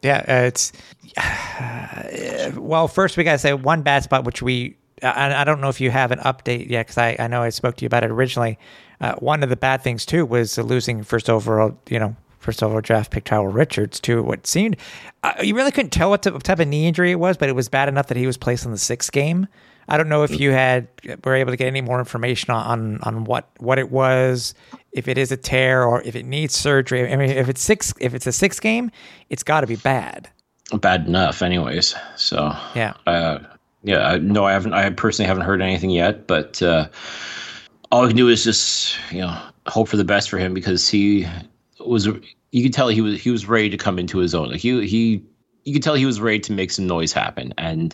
[0.06, 0.72] Yeah, uh, it's
[2.58, 2.88] well.
[2.88, 5.91] First, we gotta say one bad spot, which we I, I don't know if you
[5.91, 8.58] have an update yet because I, I know I spoke to you about it originally.
[9.02, 12.82] Uh, one of the bad things too was losing first overall, you know, first overall
[12.82, 14.78] draft pick Tyrell Richards to what seemed
[15.26, 17.56] uh, you really couldn't tell what, what type of knee injury it was, but it
[17.56, 19.48] was bad enough that he was placed in the sixth game.
[19.88, 20.88] I don't know if you had
[21.24, 24.54] were able to get any more information on on what what it was,
[24.91, 27.12] if it is a tear or if it needs surgery.
[27.12, 28.91] I mean, if it's six, if it's a six game,
[29.30, 30.30] it's got to be bad.
[30.80, 31.95] Bad enough, anyways.
[32.15, 32.93] So Yeah.
[33.06, 33.39] uh,
[33.84, 34.17] yeah.
[34.21, 34.74] No, I haven't.
[34.74, 36.88] I personally haven't heard anything yet, but uh,
[37.91, 40.89] all I can do is just you know hope for the best for him because
[40.89, 41.28] he
[41.80, 42.08] was.
[42.52, 44.50] You could tell he was he was ready to come into his own.
[44.50, 45.24] Like he he
[45.65, 47.93] you could tell he was ready to make some noise happen, and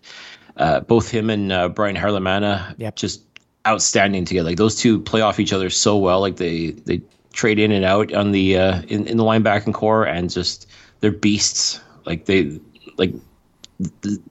[0.58, 2.96] uh, both him and uh, Brian Harelimana, Yep.
[2.96, 3.22] just
[3.68, 4.50] outstanding together.
[4.50, 6.20] Like those two play off each other so well.
[6.22, 7.02] Like they they
[7.34, 10.68] trade in and out on the uh, in in the linebacking core, and just
[11.00, 11.80] they're beasts.
[12.06, 12.60] Like they
[12.98, 13.14] like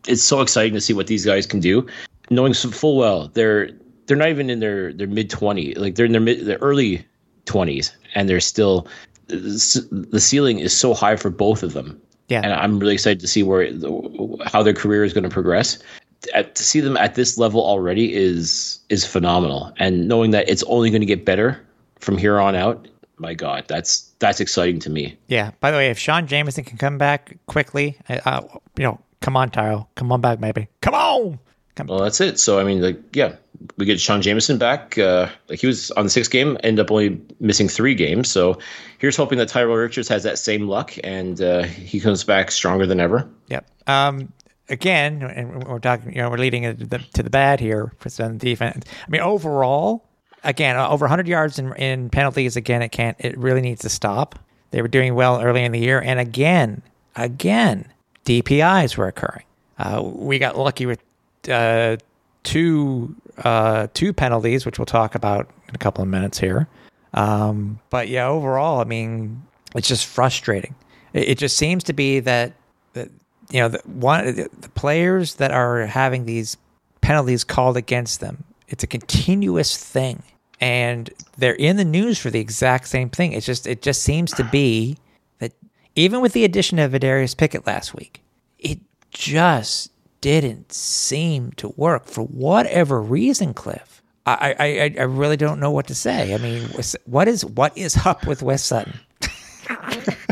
[0.06, 1.86] it's so exciting to see what these guys can do,
[2.30, 3.70] knowing full well they're
[4.06, 7.04] they're not even in their their mid twenty, like they're in their mid their early
[7.46, 8.86] twenties, and they're still
[9.28, 12.00] the ceiling is so high for both of them.
[12.28, 12.42] Yeah.
[12.44, 13.68] and I'm really excited to see where
[14.44, 15.78] how their career is going to progress.
[16.34, 20.62] At, to see them at this level already is is phenomenal, and knowing that it's
[20.64, 21.60] only going to get better
[21.98, 22.88] from here on out.
[23.16, 25.16] My God, that's that's exciting to me.
[25.28, 25.52] Yeah.
[25.60, 28.42] By the way, if Sean Jameson can come back quickly, uh,
[28.76, 30.68] you know, come on, Tyrell, come on back, maybe.
[30.80, 31.38] Come on.
[31.74, 31.86] Come.
[31.86, 32.38] Well, that's it.
[32.38, 33.36] So I mean, like, yeah,
[33.76, 34.96] we get Sean Jameson back.
[34.98, 38.30] Uh, like he was on the sixth game, end up only missing three games.
[38.30, 38.58] So
[38.98, 42.86] here's hoping that Tyrell Richards has that same luck and uh, he comes back stronger
[42.86, 43.28] than ever.
[43.48, 43.66] Yep.
[43.86, 44.32] Um,
[44.70, 48.08] again, and we're talking, you know, we're leading to the, to the bad here for
[48.08, 48.86] some defense.
[49.06, 50.04] I mean, overall,
[50.44, 52.56] again, uh, over 100 yards in, in penalties.
[52.56, 53.16] Again, it can't.
[53.18, 54.38] It really needs to stop.
[54.70, 56.82] They were doing well early in the year, and again,
[57.16, 57.92] again,
[58.24, 59.44] DPIs were occurring.
[59.78, 61.02] Uh, we got lucky with
[61.48, 61.96] uh,
[62.44, 66.68] two uh, two penalties, which we'll talk about in a couple of minutes here.
[67.14, 69.42] Um, but yeah, overall, I mean,
[69.74, 70.74] it's just frustrating.
[71.12, 72.52] It, it just seems to be that
[72.92, 73.08] that
[73.50, 76.56] you know the one the, players that are having these
[77.00, 78.44] penalties called against them.
[78.68, 80.22] It's a continuous thing,
[80.60, 83.32] and they're in the news for the exact same thing.
[83.32, 84.96] It's just it just seems to be
[85.38, 85.52] that
[85.96, 88.22] even with the addition of Adarius Pickett last week,
[88.58, 88.78] it
[89.10, 94.02] just didn't seem to work for whatever reason, Cliff.
[94.26, 96.34] I, I, I- really don't know what to say.
[96.34, 96.68] I mean,
[97.06, 99.00] what is what is up with Wes Sutton?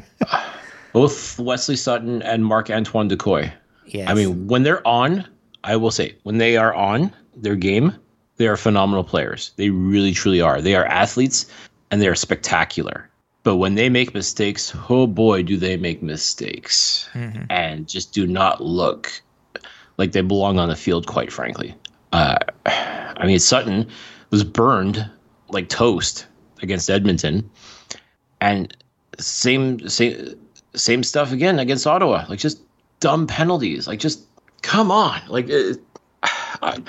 [0.98, 3.52] Both Wesley Sutton and Marc-Antoine Dequoy.
[3.86, 4.10] Yes.
[4.10, 5.24] I mean, when they're on,
[5.62, 7.94] I will say, when they are on their game,
[8.36, 9.52] they are phenomenal players.
[9.54, 10.60] They really, truly are.
[10.60, 11.46] They are athletes
[11.92, 13.08] and they are spectacular.
[13.44, 17.08] But when they make mistakes, oh boy, do they make mistakes
[17.48, 19.22] and just do not look
[19.98, 21.76] like they belong on the field, quite frankly.
[22.12, 23.86] Uh, I mean, Sutton
[24.30, 25.08] was burned
[25.48, 26.26] like toast
[26.60, 27.48] against Edmonton.
[28.40, 28.76] And
[29.18, 30.34] same, same,
[30.74, 32.24] same stuff again against Ottawa.
[32.28, 32.60] Like just
[33.00, 33.86] dumb penalties.
[33.86, 34.24] Like just
[34.62, 35.20] come on.
[35.28, 35.80] Like it,
[36.22, 36.80] I,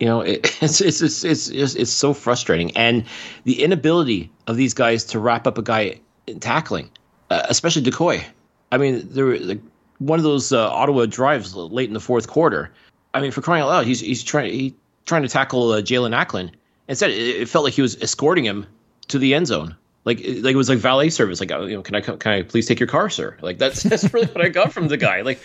[0.00, 3.04] you know, it, it's, it's it's it's it's so frustrating, and
[3.44, 6.90] the inability of these guys to wrap up a guy in tackling,
[7.30, 8.24] uh, especially Dequoy.
[8.72, 9.60] I mean, there were like
[9.98, 12.72] one of those uh, Ottawa drives late in the fourth quarter.
[13.14, 14.74] I mean, for crying out loud, he's he's trying he
[15.06, 16.50] trying to tackle uh, Jaelon Acklin.
[16.88, 18.66] Instead, it, it felt like he was escorting him
[19.08, 19.76] to the end zone.
[20.06, 21.40] Like, like it was like valet service.
[21.40, 23.36] Like, oh, you know, can I can I please take your car, sir?
[23.42, 25.20] Like, that's that's really what I got from the guy.
[25.20, 25.42] Like,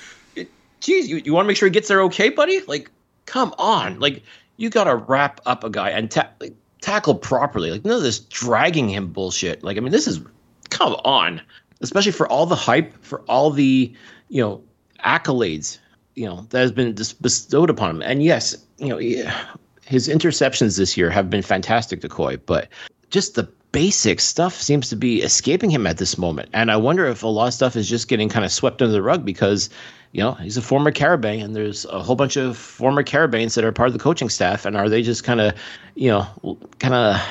[0.80, 2.62] geez, you, you want to make sure he gets there okay, buddy?
[2.62, 2.90] Like,
[3.26, 4.00] come on.
[4.00, 4.24] Like,
[4.58, 7.72] you got to wrap up a guy and ta- like, tackle properly.
[7.72, 9.64] Like, none of this dragging him bullshit.
[9.64, 10.22] Like, I mean, this is
[10.70, 11.42] come on.
[11.82, 13.92] Especially for all the hype, for all the
[14.30, 14.64] you know
[15.04, 15.80] accolades,
[16.14, 18.02] you know that has been dis- bestowed upon him.
[18.04, 19.44] And yes, you know yeah,
[19.84, 22.40] his interceptions this year have been fantastic, Dequoy.
[22.46, 22.70] But
[23.10, 26.50] just the basic stuff seems to be escaping him at this moment.
[26.54, 28.92] And I wonder if a lot of stuff is just getting kind of swept under
[28.92, 29.70] the rug because,
[30.12, 33.64] you know, he's a former Carabin and there's a whole bunch of former Carabins that
[33.64, 34.66] are part of the coaching staff.
[34.66, 35.54] And are they just kind of,
[35.96, 37.22] you know, kind of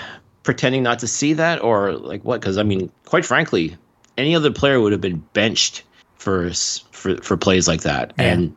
[0.42, 2.40] pretending not to see that or like what?
[2.40, 3.76] Because, I mean, quite frankly,
[4.16, 5.83] any other player would have been benched
[6.16, 6.50] for
[6.90, 8.12] for, for plays like that.
[8.18, 8.55] And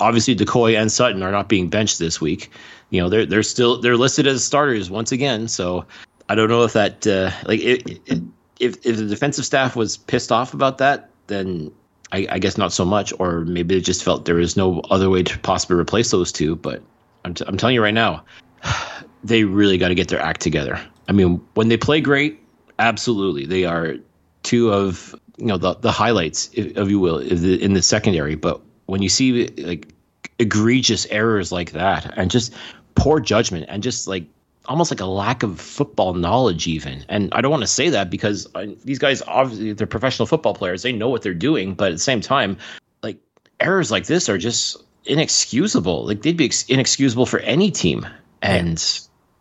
[0.00, 2.50] obviously Dequoy and Sutton are not being benched this week.
[2.90, 5.48] You know, they're they're still they're listed as starters once again.
[5.48, 5.86] So
[6.32, 8.22] I don't know if that uh, like it, it,
[8.58, 11.70] if if the defensive staff was pissed off about that, then
[12.10, 15.10] I, I guess not so much, or maybe they just felt there was no other
[15.10, 16.56] way to possibly replace those two.
[16.56, 16.82] But
[17.26, 18.24] I'm, t- I'm telling you right now,
[19.22, 20.80] they really got to get their act together.
[21.06, 22.40] I mean, when they play great,
[22.78, 23.96] absolutely, they are
[24.42, 27.82] two of you know the the highlights, if, if you will, in the, in the
[27.82, 28.36] secondary.
[28.36, 29.92] But when you see like
[30.38, 32.54] egregious errors like that, and just
[32.94, 34.24] poor judgment, and just like
[34.66, 37.04] almost like a lack of football knowledge, even.
[37.08, 40.54] And I don't want to say that because I, these guys obviously they're professional football
[40.54, 41.74] players; they know what they're doing.
[41.74, 42.58] But at the same time,
[43.02, 43.18] like
[43.60, 46.06] errors like this are just inexcusable.
[46.06, 48.06] Like they'd be ex- inexcusable for any team,
[48.40, 48.82] and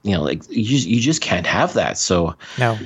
[0.04, 1.98] you know, like you you just can't have that.
[1.98, 2.78] So No.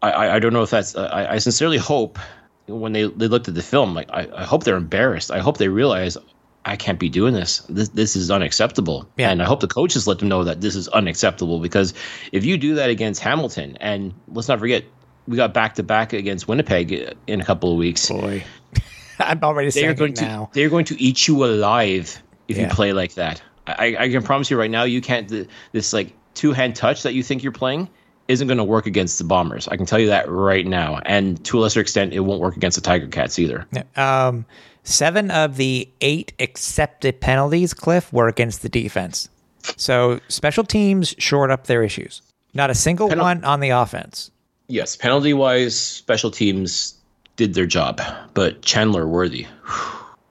[0.00, 2.18] I I, don't know if that's uh, I, I sincerely hope
[2.66, 5.30] when they they looked at the film, like I, I hope they're embarrassed.
[5.30, 6.16] I hope they realize.
[6.64, 7.58] I can't be doing this.
[7.68, 9.08] This this is unacceptable.
[9.16, 9.30] Yeah.
[9.30, 11.92] And I hope the coaches let them know that this is unacceptable because
[12.30, 14.84] if you do that against Hamilton, and let's not forget,
[15.26, 18.08] we got back to back against Winnipeg in a couple of weeks.
[18.08, 18.44] Boy.
[19.18, 22.22] I'm already They are saying going it to they are going to eat you alive
[22.48, 23.42] if you play like that.
[23.66, 25.48] I, I can promise you right now, you can't.
[25.72, 27.88] This like two hand touch that you think you're playing
[28.28, 29.68] isn't going to work against the Bombers.
[29.68, 32.56] I can tell you that right now, and to a lesser extent, it won't work
[32.56, 33.66] against the Tiger Cats either.
[33.96, 34.46] Um,
[34.84, 39.28] seven of the eight accepted penalties, Cliff, were against the defense.
[39.76, 42.22] So special teams shored up their issues.
[42.54, 44.30] Not a single Penal- one on the offense.
[44.68, 46.94] Yes, penalty wise, special teams
[47.36, 48.00] did their job,
[48.34, 49.46] but Chandler Worthy,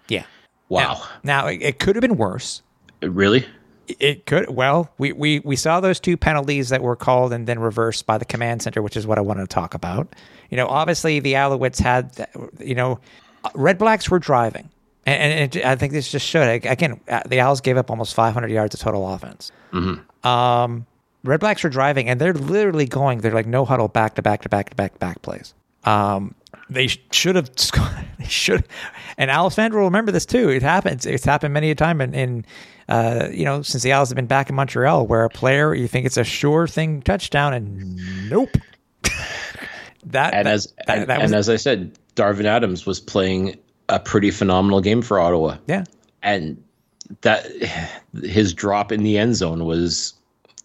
[0.08, 0.24] Yeah.
[0.70, 2.62] wow, Now it, it could have been worse.
[3.02, 3.46] really?
[4.00, 4.50] It could.
[4.50, 8.18] Well, we, we we saw those two penalties that were called and then reversed by
[8.18, 10.08] the command center, which is what I wanted to talk about.
[10.50, 12.26] You know, obviously the Alouettes had,
[12.60, 13.00] you know,
[13.56, 14.70] Red Blacks were driving,
[15.06, 17.00] and, and it, I think this just showed again.
[17.10, 19.52] uh, The Owls gave up almost 500 yards of total offense.
[20.24, 20.86] Um,
[21.24, 23.20] Red Blacks were driving, and they're literally going.
[23.20, 25.54] They're like no huddle, back to back to back to back to back plays.
[25.84, 26.36] Um,
[26.70, 27.50] they should have.
[28.22, 28.68] They should.
[29.18, 30.50] And fans will remember this too.
[30.50, 31.08] It happens.
[31.08, 32.46] It's happened many a time in, in
[32.88, 35.88] uh, you know, since the Owls have been back in Montreal, where a player you
[35.88, 38.50] think it's a sure thing touchdown, and nope.
[40.06, 43.00] that And that- as that- and, that was- and as I said, Darvin Adams was
[43.00, 43.58] playing
[43.90, 45.58] a pretty phenomenal game for Ottawa.
[45.68, 45.84] yeah.
[46.24, 46.62] and
[47.22, 47.46] that
[48.24, 50.14] his drop in the end zone was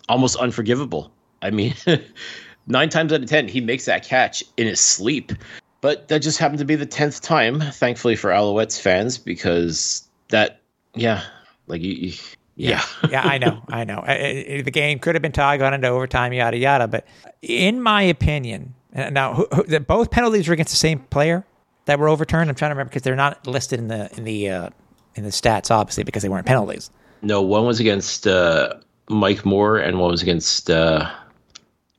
[0.09, 1.11] almost unforgivable.
[1.43, 1.75] I mean,
[2.69, 5.33] nine times out of ten, he makes that catch in his sleep,
[5.81, 7.61] but that just happened to be the tenth time.
[7.61, 10.61] Thankfully for Alouettes fans, because that,
[10.95, 11.23] yeah,
[11.67, 12.13] like you, you
[12.55, 12.83] yeah.
[13.11, 14.05] yeah, I know, I know.
[14.07, 16.87] I- I- the game could have been tied, gone into overtime, yada yada.
[16.87, 17.09] But
[17.43, 21.45] in my opinion, now who, who, both penalties were against the same player
[21.85, 22.49] that were overturned.
[22.51, 24.71] I'm trying to remember because they're not listed in the in the uh,
[25.15, 26.91] in the stats, obviously, because they weren't penalties.
[27.23, 28.75] No, one was against uh,
[29.09, 30.71] Mike Moore, and one was against.
[30.71, 31.11] Uh,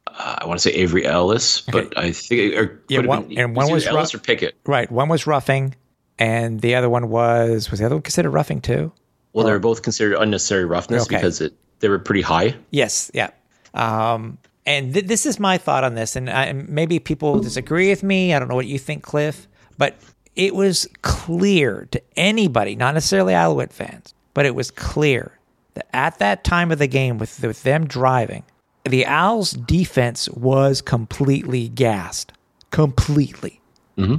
[0.07, 3.55] uh, I want to say Avery Ellis, but I think or Yeah, one- been, and
[3.55, 4.55] one either was Ellis Ru- or Pickett.
[4.65, 4.91] Right.
[4.91, 5.75] One was roughing,
[6.17, 8.91] and the other one was was the other one considered roughing too?
[9.33, 11.17] Well, they were both considered unnecessary roughness Okay.
[11.17, 12.55] because it they were pretty high.
[12.71, 13.29] Yes, yeah.
[13.75, 18.03] Um, and th- this is my thought on this, and I, maybe people disagree with
[18.03, 18.34] me.
[18.34, 19.95] I don't know what you think, Cliff, but
[20.36, 25.39] it was clear to anybody, not necessarily Alouette fans, but it was clear
[25.73, 28.43] that at that time of the game, with with them driving,
[28.84, 32.34] the Owls' defense was completely gassed,
[32.69, 33.62] completely.
[33.97, 34.17] Mm-hmm.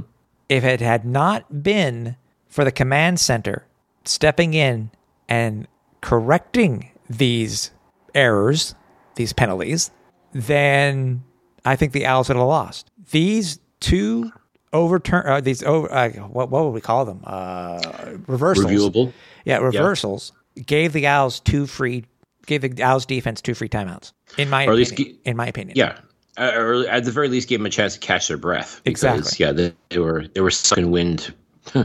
[0.49, 2.15] If it had not been
[2.47, 3.67] for the command center
[4.03, 4.89] stepping in
[5.27, 5.67] and
[6.01, 7.69] correcting these
[8.15, 8.73] errors,
[9.13, 9.91] these penalties,
[10.33, 11.23] then
[11.65, 12.91] I think the Owls would have lost.
[13.11, 14.31] These two
[14.73, 17.21] overturn, uh, these over, uh, what what would we call them?
[17.25, 17.79] Uh,
[18.27, 18.67] reversals.
[18.67, 19.13] Reviewable.
[19.45, 20.31] Yeah, reversals
[20.65, 22.05] gave the Owls two free,
[22.45, 24.11] gave the Owls defense two free timeouts.
[24.37, 25.97] In my Or at least opinion, in my opinion, Yeah,
[26.37, 28.81] Uh, or at the very least, gave them a chance to catch their breath.
[28.83, 29.45] Because, Exactly.
[29.45, 31.33] Yeah, they, they were they were sucking wind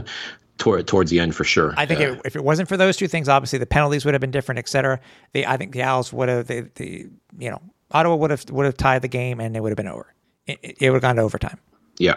[0.57, 1.73] toward towards the end for sure.
[1.77, 4.13] I think Uh, it, if it wasn't for those two things, obviously the penalties would
[4.13, 4.99] have been different, et cetera.
[5.33, 7.07] The I think the Owls would have the, the
[7.39, 7.61] you know
[7.95, 10.13] Ottawa would have would have tied the game and it would have been over.
[10.47, 11.57] It, it- would have gone to overtime.
[11.97, 12.15] yeah.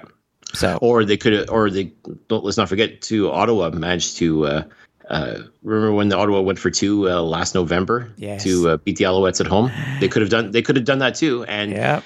[0.55, 1.93] So Or they could, have or they
[2.29, 2.43] don't.
[2.43, 4.47] Let's not forget, to Ottawa managed to.
[4.47, 4.63] Uh,
[5.11, 8.45] uh, remember when the Ottawa went for two uh, last November Yes.
[8.45, 9.71] to uh, beat the Alouettes at home?
[10.01, 10.51] They could have done.
[10.51, 11.45] They could have done that too.
[11.45, 12.01] And yeah,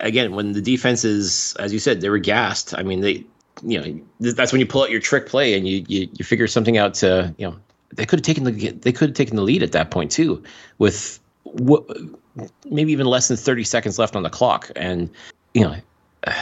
[0.00, 2.74] again, when the defense is, as you said, they were gassed.
[2.76, 3.24] I mean, they,
[3.62, 6.46] you know, that's when you pull out your trick play and you you, you figure
[6.46, 6.94] something out.
[6.94, 7.56] To you know,
[7.94, 10.42] they could have taken the they could have taken the lead at that point too,
[10.78, 11.84] with what
[12.70, 15.10] maybe even less than thirty seconds left on the clock, and
[15.54, 15.76] you know,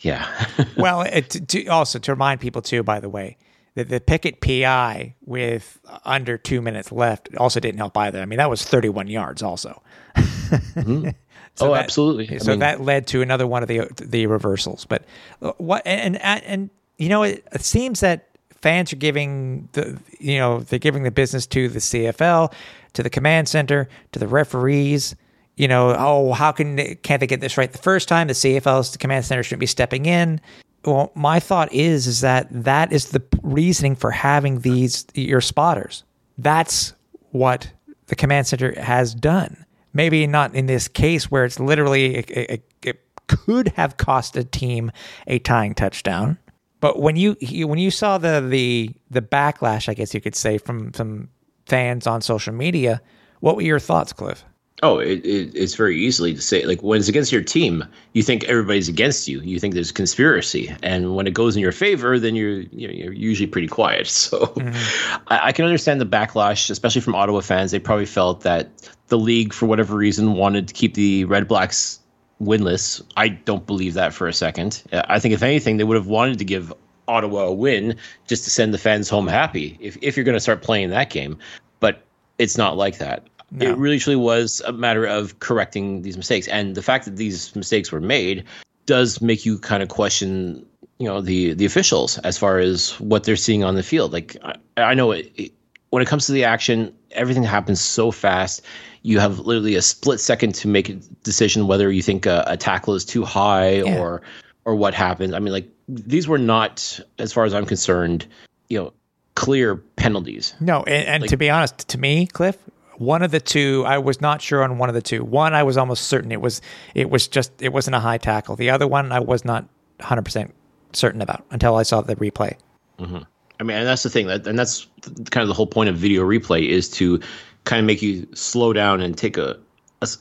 [0.00, 3.36] yeah, well, it, to, also to remind people too, by the way,
[3.74, 8.20] that the Pickett PI with under two minutes left also didn't help either.
[8.20, 9.82] I mean, that was 31 yards also.
[10.16, 11.14] oh, that-
[11.60, 12.28] absolutely.
[12.34, 14.84] I So mean, that led to another one of the the reversals.
[14.84, 15.04] But
[15.42, 18.26] uh, what and and, and you know it, it seems that
[18.60, 22.52] fans are giving the you know they're giving the business to the CFL,
[22.94, 25.14] to the command center, to the referees.
[25.56, 28.28] You know, oh, how can can't they get this right the first time?
[28.28, 30.40] The CFL's the command center shouldn't be stepping in.
[30.84, 36.04] Well, my thought is is that that is the reasoning for having these your spotters.
[36.38, 36.94] That's
[37.32, 37.70] what
[38.06, 39.64] the command center has done.
[39.92, 44.44] Maybe not in this case where it's literally it, it, it could have cost a
[44.44, 44.90] team
[45.26, 46.38] a tying touchdown.
[46.80, 50.34] But when you you- when you saw the the the backlash, I guess you could
[50.36, 51.28] say from some
[51.66, 53.02] fans on social media,
[53.40, 54.42] what were your thoughts, Cliff?
[54.82, 56.64] Oh, it, it, it's very easily to say.
[56.64, 59.40] Like when it's against your team, you think everybody's against you.
[59.40, 63.12] You think there's conspiracy, and when it goes in your favor, then you're you're, you're
[63.12, 64.00] usually pretty quiet.
[64.30, 65.22] So mm-hmm.
[65.28, 67.70] I, I can understand the backlash, especially from Ottawa fans.
[67.70, 72.00] They probably felt that the league, for whatever reason, wanted to keep the Red Blacks
[72.40, 73.02] winless.
[73.16, 74.82] I don't believe that for a second.
[74.92, 76.72] I think if anything, they would have wanted to give
[77.08, 79.76] Ottawa a win just to send the fans home happy.
[79.80, 81.38] If if you're going to start playing that game,
[81.80, 82.04] but
[82.38, 83.26] it's not like that.
[83.52, 83.70] No.
[83.70, 87.54] It really truly was a matter of correcting these mistakes, and the fact that these
[87.56, 88.44] mistakes were made
[88.86, 90.64] does make you kind of question,
[90.98, 94.12] you know, the the officials as far as what they're seeing on the field.
[94.12, 95.52] Like I, I know it, it,
[95.90, 98.62] when it comes to the action, everything happens so fast.
[99.02, 100.94] You have literally a split second to make a
[101.24, 103.98] decision whether you think a, a tackle is too high Yeah.
[103.98, 104.22] or
[104.64, 105.34] or what happened.
[105.34, 108.26] I mean, like these were not, as far as I'm concerned,
[108.68, 108.92] you know,
[109.34, 110.54] clear penalties.
[110.60, 112.56] No, and, and to be honest, to me, Cliff,
[113.00, 115.24] one of the two, I was not sure on one of the two.
[115.24, 116.60] One, I was almost certain it was
[116.94, 118.56] it was just it wasn't a high tackle.
[118.56, 119.64] The other one, I was not
[120.00, 120.54] 100 percent
[120.92, 122.58] certain about until I saw the replay.
[122.98, 123.22] Mm-hmm.
[123.58, 124.86] I mean, and that's the thing that, and that's
[125.30, 127.18] kind of the whole point of video replay is to
[127.64, 129.58] kind of make you slow down and take a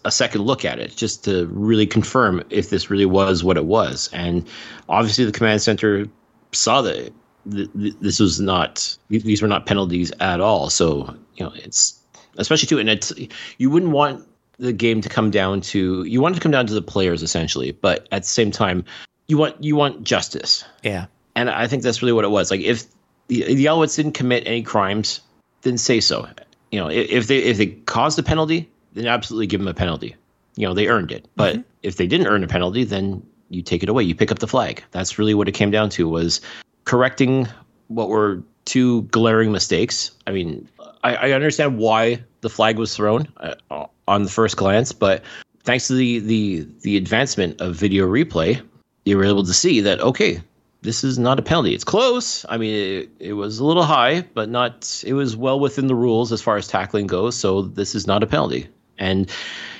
[0.06, 3.66] a second look at it, just to really confirm if this really was what it
[3.66, 4.10] was.
[4.14, 4.48] And
[4.88, 6.06] obviously, the command center
[6.54, 7.14] saw that
[7.52, 10.70] th- th- this was not; these were not penalties at all.
[10.70, 11.99] So you know, it's
[12.38, 13.14] especially too, and it's
[13.58, 14.28] you wouldn't want
[14.58, 17.24] the game to come down to you want it to come down to the players
[17.24, 18.84] essentially, but at the same time,
[19.28, 20.66] you want you want justice.
[20.84, 21.06] Yeah,
[21.36, 22.52] And I think that's really what it was.
[22.52, 22.84] Like if
[23.28, 25.22] the, the Alouettes didn't commit any crimes,
[25.62, 26.28] then say so.
[26.72, 30.16] You know, if they if they caused a penalty, then absolutely give them a penalty.
[30.56, 31.28] You know, they earned it.
[31.36, 31.62] But mm-hmm.
[31.84, 34.04] if they didn't earn a penalty, then you take it away.
[34.04, 34.84] You pick up the flag.
[34.92, 36.42] That's really what it came down to was
[36.86, 37.48] correcting
[37.88, 40.12] what were two glaring mistakes.
[40.28, 40.68] I mean,
[41.04, 45.24] I, I understand why the flag was thrown uh, on the first glance, but
[45.64, 48.62] thanks to the the the advancement of video replay,
[49.06, 50.42] you were able to see that okay,
[50.82, 51.74] this is not a penalty.
[51.74, 52.46] It's close.
[52.50, 55.04] I mean, it, it was a little high, but not.
[55.06, 57.36] It was well within the rules as far as tackling goes.
[57.36, 58.68] So this is not a penalty.
[58.98, 59.30] And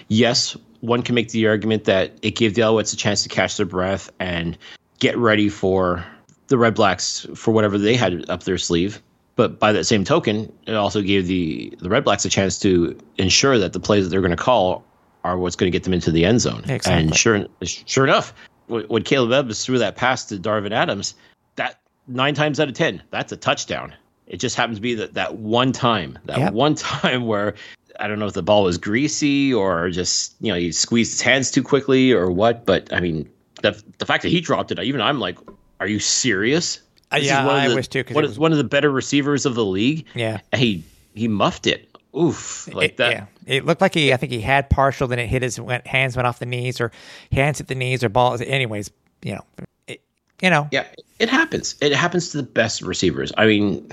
[0.08, 3.58] yes, one can make the argument that it gave the Alouettes a chance to catch
[3.58, 4.58] their breath and
[5.00, 6.06] get ready for
[6.48, 9.02] the Red Blacks for whatever they had up their sleeve.
[9.40, 13.00] But by that same token, it also gave the the Red Blacks a chance to
[13.18, 14.84] ensure that the plays that they're going to call
[15.24, 16.62] are what's going to get them into the end zone.
[16.68, 16.92] Exactly.
[16.92, 18.34] And sure, sure enough,
[18.68, 21.14] when Caleb Evans threw that pass to Darvin Adams,
[21.56, 23.96] that nine times out of ten, that's a touchdown.
[24.28, 26.52] It just happens to be that that one time, that Yep.
[26.52, 27.56] one time where
[27.98, 31.22] I don't know if the ball was greasy or just you know he squeezed his
[31.22, 32.66] hands too quickly or what.
[32.66, 33.30] But I mean,
[33.62, 35.40] the the fact that he dropped it, even I'm like,
[35.80, 36.82] are you serious?
[37.12, 39.56] This yeah, I the- wish too, One, of- was- one of the better receivers of
[39.56, 40.06] the league.
[40.16, 40.40] yeah.
[40.56, 40.84] He
[41.16, 41.90] he muffed it.
[42.18, 43.12] Oof, like It- that.
[43.12, 44.14] Yeah, it looked like he.
[44.14, 45.08] I think he had partial.
[45.08, 46.92] Then it hit his went, hands went off the knees, or
[47.32, 48.38] hands hit the knees, or ball.
[48.42, 48.90] Anyways,
[49.24, 49.46] you know,
[49.88, 50.02] it,
[50.42, 50.86] you know, Yeah,
[51.20, 51.76] it happens.
[51.82, 53.32] It happens to the best receivers.
[53.38, 53.90] I mean,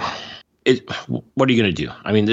[0.64, 0.88] it.
[1.34, 1.90] What are you going to do?
[2.04, 2.26] I mean,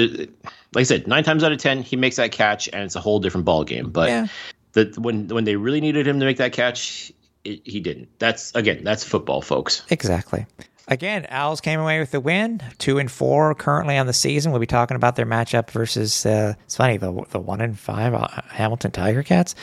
[0.74, 3.00] like I said, nine times out of ten, he makes that catch, and it's a
[3.00, 3.90] whole different ball game.
[3.90, 4.26] But Yeah.
[4.72, 7.12] that when when they really needed him to make that catch,
[7.44, 8.08] it, he didn't.
[8.18, 9.82] That's again, that's football, folks.
[9.90, 10.46] Exactly.
[10.86, 14.52] Again, Owls came away with the win, two and four currently on the season.
[14.52, 16.26] We'll be talking about their matchup versus.
[16.26, 19.54] Uh, it's funny the the one and five uh, Hamilton Tiger Cats.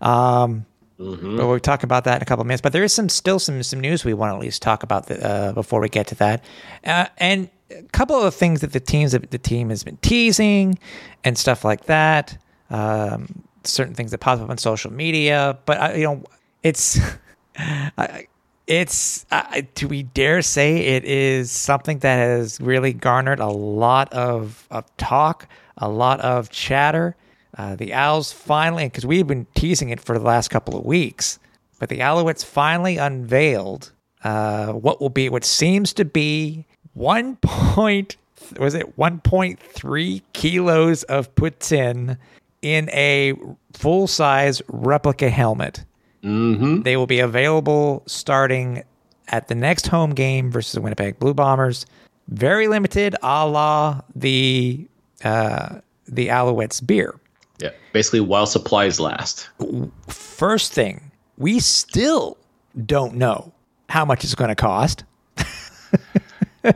[0.00, 0.66] Um,
[1.36, 2.60] But we'll talk about that in a couple of minutes.
[2.60, 5.06] But there is some still some some news we want to at least talk about
[5.06, 6.44] the, uh, before we get to that,
[6.84, 10.78] uh, and a couple of the things that the teams the team has been teasing
[11.22, 12.36] and stuff like that.
[12.70, 16.24] Um, certain things that pop up on social media, but I, you know,
[16.64, 16.98] it's.
[17.58, 18.26] I,
[18.66, 24.12] it's uh, do we dare say it is something that has really garnered a lot
[24.12, 27.16] of, of talk, a lot of chatter.
[27.56, 31.38] Uh, the Owls finally, because we've been teasing it for the last couple of weeks,
[31.78, 33.92] but the Alouettes finally unveiled
[34.24, 38.16] uh, what will be what seems to be one point
[38.58, 42.18] was it 1.3 kilos of poutine
[42.62, 43.34] in a
[43.72, 45.84] full size replica helmet.
[46.82, 48.82] They will be available starting
[49.28, 51.86] at the next home game versus the Winnipeg Blue Bombers.
[52.28, 54.88] Very limited, a la the
[55.22, 57.20] uh, the Alouettes beer.
[57.58, 59.48] Yeah, basically while supplies last.
[60.08, 62.38] First thing, we still
[62.86, 63.52] don't know
[63.88, 65.04] how much it's going to cost.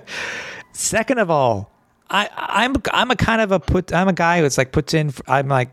[0.73, 1.71] Second of all,
[2.11, 5.19] I, I'm I'm a kind of a put I'm a guy who's like poutine.
[5.27, 5.73] I'm like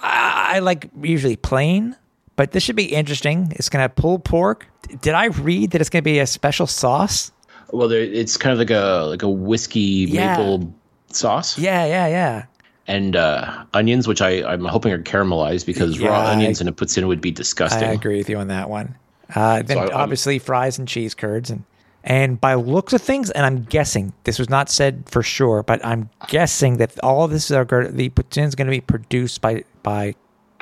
[0.00, 1.96] I, I like usually plain,
[2.36, 3.52] but this should be interesting.
[3.56, 4.66] It's going to have pulled pork.
[5.00, 7.32] Did I read that it's going to be a special sauce?
[7.72, 10.36] Well, there, it's kind of like a like a whiskey Yeah.
[10.36, 10.72] maple
[11.10, 12.44] sauce Yeah, yeah, yeah.
[12.86, 16.68] and uh, onions, which I I'm hoping are caramelized because raw Yeah, I- onions and
[16.68, 17.88] a poutine would be disgusting.
[17.88, 18.94] I agree with you on that one.
[19.34, 21.64] Uh, then So I- obviously fries and cheese curds and
[22.04, 25.84] and by looks of things, and I'm guessing this was not said for sure, but
[25.84, 29.40] I'm guessing that all of this are go- the poutine is going to be produced
[29.40, 30.14] by by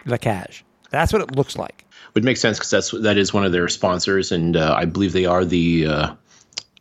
[0.07, 0.64] La Cage.
[0.95, 1.84] That's what it looks like.
[2.14, 5.12] Would make sense because that's that is one of their sponsors, and uh, I believe
[5.12, 6.14] they are the uh,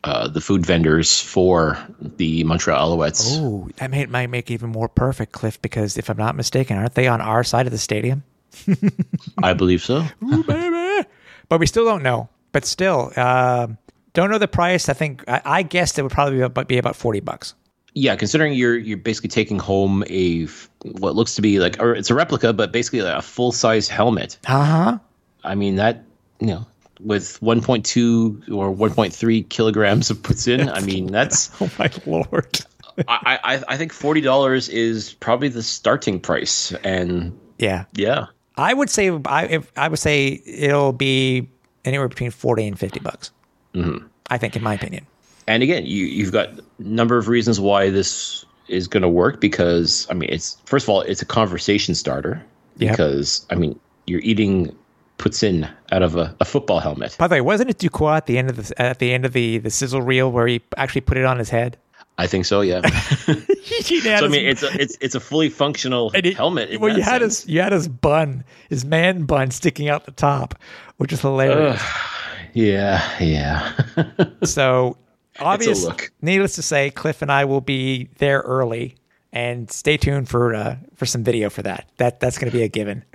[0.04, 3.36] uh, the food vendors for the Montreal Alouettes.
[3.38, 6.94] Oh, that may, might make even more perfect, Cliff, because if I'm not mistaken, aren't
[6.94, 8.22] they on our side of the stadium?
[9.42, 10.06] I believe so.
[10.22, 11.08] Ooh, baby.
[11.48, 12.28] But we still don't know.
[12.52, 13.78] But still, um,
[14.12, 14.88] don't know the price.
[14.88, 17.54] I think I, I guessed it would probably be about, be about forty bucks.
[17.94, 20.46] Yeah, considering you're you're basically taking home a
[20.82, 24.38] what looks to be like, or it's a replica, but basically a full size helmet.
[24.46, 24.98] Uh huh.
[25.44, 26.04] I mean that
[26.40, 26.66] you know
[27.00, 30.70] with 1.2 or 1.3 kilograms of poutine.
[30.72, 32.60] I mean that's Oh my lord.
[33.08, 38.26] I, I I think forty dollars is probably the starting price, and Yeah, yeah,
[38.56, 41.48] I would say I if, I would say it'll be
[41.84, 43.32] anywhere between forty and fifty bucks.
[43.74, 44.06] Mm-hmm.
[44.30, 45.06] I think, in my opinion.
[45.46, 49.40] And again, you you've got a number of reasons why this is going to work
[49.40, 52.42] because I mean it's first of all it's a conversation starter
[52.78, 52.90] Yep.
[52.92, 54.74] because I mean you're eating
[55.18, 57.14] poutine out of a, a football helmet.
[57.18, 59.32] By the way, wasn't it Dequoy at the end of the at the end of
[59.32, 61.76] the the sizzle reel where he actually put it on his head?
[62.16, 62.80] I think so, yeah.
[62.88, 66.80] so I mean it's a it's it's a fully functional helmet.
[66.80, 67.42] well, you had sense.
[67.42, 70.54] his you had his bun, his man bun sticking out the top,
[70.96, 71.82] which is hilarious.
[72.54, 73.72] yeah, yeah.
[74.44, 74.96] So
[75.40, 75.84] obvious.
[75.84, 76.10] look.
[76.22, 78.96] Needless to say, Cliff and I will be there early,
[79.32, 81.90] and stay tuned for uh, for some video for that.
[81.98, 83.04] That that's going to be a given.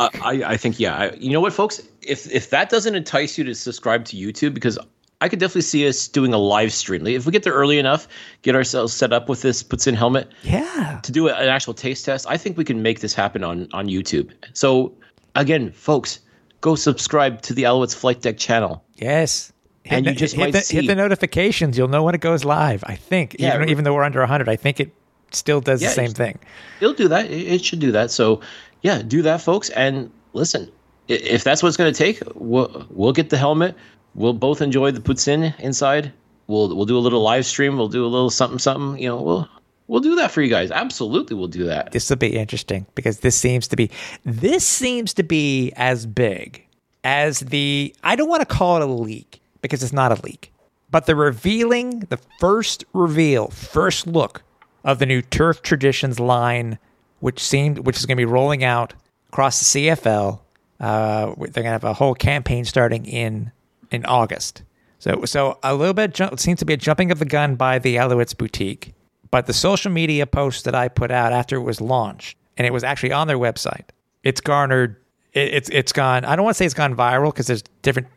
[0.00, 0.96] Uh, I, I think yeah.
[0.96, 1.80] I, you know what, folks?
[2.02, 4.76] If if that doesn't entice you to subscribe to YouTube, because
[5.20, 7.06] I could definitely see us doing a live stream.
[7.06, 8.08] If we get there early enough,
[8.42, 11.00] get ourselves set up with this poutine helmet yeah.
[11.02, 12.26] to do an actual taste test.
[12.28, 14.32] I think we can make this happen on on YouTube.
[14.54, 14.94] So
[15.34, 16.20] again, folks,
[16.62, 18.82] go subscribe to the Alouettes Flight Deck channel.
[18.96, 19.52] Yes.
[19.84, 21.78] Hit And the, you just hit, the, hit the notifications.
[21.78, 22.84] You'll know when it goes live.
[22.86, 24.92] I think, Yeah, even, even though we're under 100, I think it
[25.32, 26.38] still does Yeah, the same thing.
[26.80, 27.30] It'll do that.
[27.30, 28.10] It, it should do that.
[28.10, 28.40] So
[28.82, 29.70] yeah, do that, folks.
[29.70, 30.70] And listen,
[31.08, 33.74] if that's what it's going to take, we'll we'll get the helmet.
[34.14, 36.12] We'll both enjoy the poutine inside.
[36.46, 37.76] We'll we'll do a little live stream.
[37.76, 39.00] We'll do a little something something.
[39.00, 39.48] You know, we'll
[39.86, 40.70] we'll do that for you guys.
[40.70, 41.92] Absolutely, we'll do that.
[41.92, 43.90] This will be interesting because this seems to be
[44.24, 46.66] this seems to be as big
[47.04, 50.52] as the I don't want to call it a leak because it's not a leak,
[50.90, 54.42] but the revealing the first reveal, first look
[54.84, 56.78] of the new Turf Traditions line,
[57.20, 58.94] which seemed which is going to be rolling out
[59.28, 60.40] across the CFL.
[60.78, 63.52] Uh, they're going to have a whole campaign starting in
[63.90, 64.62] in August.
[64.98, 67.78] So so a little bit ju- seems to be a jumping of the gun by
[67.78, 68.94] the Alouettes boutique,
[69.30, 72.72] but the social media post that I put out after it was launched, and it
[72.72, 73.84] was actually on their website,
[74.22, 74.96] it's garnered.
[75.32, 76.24] It, it's it's gone.
[76.24, 78.08] I don't want to say it's gone viral because there's different.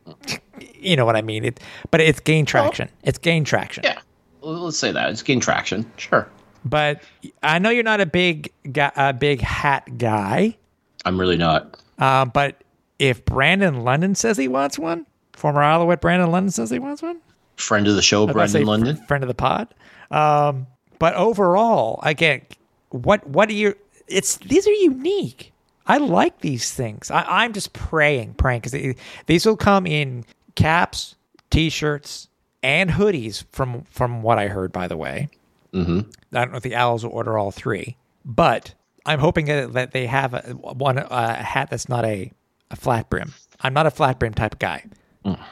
[0.84, 1.45] You know what I mean?
[1.45, 1.59] It,
[1.91, 2.89] but it's gained traction.
[3.03, 3.84] It's gained traction.
[3.86, 3.99] Yeah,
[4.41, 5.89] let's say that it's gained traction.
[5.97, 6.27] Sure,
[6.65, 7.01] But
[7.41, 10.57] I know you're not a big guy, a big hat guy.
[11.05, 11.81] I'm really not.
[11.99, 12.63] Uh, but
[12.99, 17.19] if Brandon London says he wants one, former Alouette Brandon London says he wants one.
[17.57, 19.07] Friend of the show, Brandon was about to say Brendan fr- London.
[19.07, 19.73] friend of the pod.
[20.11, 20.67] Um,
[20.99, 22.41] but overall, again,
[22.89, 23.75] what what are you?
[24.07, 25.51] It's these are unique.
[25.86, 27.11] I like these things.
[27.11, 30.23] I, I'm just praying, praying because these will come in
[30.55, 31.15] caps,
[31.49, 32.27] t-shirts,
[32.61, 33.43] and hoodies.
[33.51, 35.29] From from what I heard, by the way,
[35.73, 36.01] mm-hmm.
[36.33, 38.73] I don't know if the Owls will order all three, but
[39.05, 42.31] I'm hoping that, they have a, one a hat that's not a,
[42.71, 43.33] a flat brim.
[43.59, 44.85] I'm not a flat brim type of guy.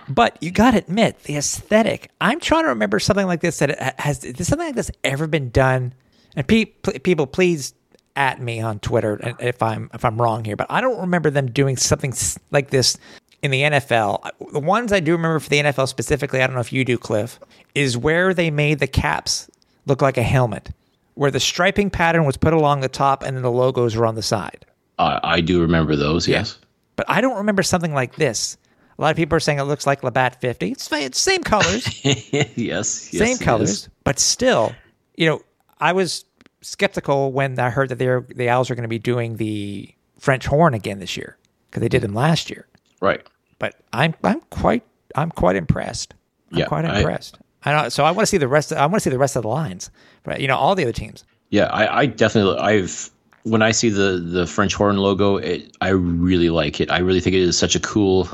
[0.09, 2.11] But you got to admit the aesthetic.
[2.19, 4.23] I'm trying to remember something like this that has.
[4.23, 5.93] Has something like this ever been done?
[6.35, 7.73] And pe- pl- people, please
[8.17, 10.57] at me on Twitter if I'm if I'm wrong here.
[10.57, 12.13] But I don't remember them doing something
[12.51, 12.97] like this
[13.41, 14.29] in the NFL.
[14.51, 16.97] The ones I do remember for the NFL specifically, I don't know if you do,
[16.97, 17.39] Cliff,
[17.75, 19.49] is where they made the caps
[19.85, 20.69] look like a helmet,
[21.15, 24.15] where the striping pattern was put along the top and then the logos were on
[24.15, 24.65] the side.
[24.99, 26.27] I I do remember those.
[26.27, 26.57] Yes.
[26.95, 28.57] But I don't remember something like this.
[28.97, 30.71] A lot of people are saying it looks like Labatt 50.
[30.73, 32.55] It's, it's same colors, yes.
[32.55, 33.39] yes same it is.
[33.39, 34.75] colors, but still,
[35.15, 35.41] you know,
[35.79, 36.25] I was
[36.61, 39.89] skeptical when I heard that they're the Owls are going to be doing the
[40.19, 41.37] French horn again this year
[41.69, 42.67] because they did them last year.
[43.01, 43.25] Right.
[43.61, 44.83] But I'm I'm quite
[45.15, 46.15] I'm quite impressed.
[46.51, 47.37] I'm Yeah, quite I- impressed.
[47.63, 48.71] I know, so I want to see the rest.
[48.71, 49.91] Of, I want to see the rest of the lines,
[50.23, 51.23] but you know, all the other teams.
[51.51, 53.11] Yeah, I, I definitely I've
[53.43, 56.89] when I see the the French horn logo, it I really like it.
[56.89, 58.27] I really think it is such a cool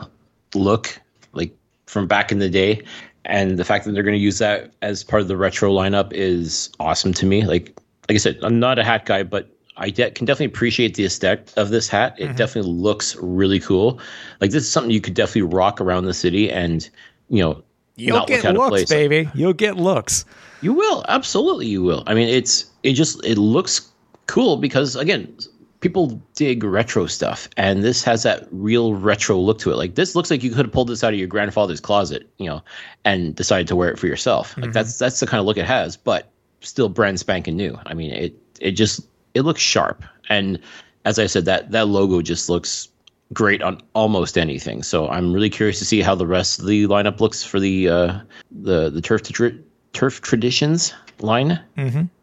[0.56, 0.98] look,
[1.34, 1.54] like
[1.88, 2.84] from back in the day.
[3.26, 6.14] And the fact that they're going to use that as part of the retro lineup
[6.14, 7.46] is awesome to me.
[7.46, 10.96] Like like I said, I'm not a hat guy, but I de- can definitely appreciate
[10.96, 12.16] the aesthetic of this hat.
[12.18, 12.36] It Mm-hmm.
[12.36, 14.00] definitely looks really cool.
[14.42, 16.88] Like this is something you could definitely rock around the city, and
[17.30, 17.64] you know,
[17.96, 19.30] You'll get look looks, baby.
[19.34, 20.24] You'll get looks.
[20.62, 21.68] You will absolutely.
[21.68, 22.04] You will.
[22.08, 23.92] I mean, it's it just it looks
[24.28, 25.36] cool because again,
[25.80, 29.76] people dig retro stuff, and this has that real retro look to it.
[29.78, 32.46] Like this looks like you could have pulled this out of your grandfather's closet, you
[32.48, 32.64] know,
[33.06, 34.56] and decided to wear it for yourself.
[34.58, 36.30] Like that's that's the kind of look it has, but
[36.62, 37.80] still brand spanking new.
[37.88, 39.02] I mean, it it just
[39.38, 40.60] it looks sharp, and
[41.06, 42.90] as I said, that that logo just looks
[43.34, 44.84] great on almost anything.
[44.84, 47.90] So I'm really curious to see how the rest of the lineup looks for the
[47.90, 48.20] uh,
[48.52, 49.58] the the turf tra-
[49.94, 51.60] turf traditions line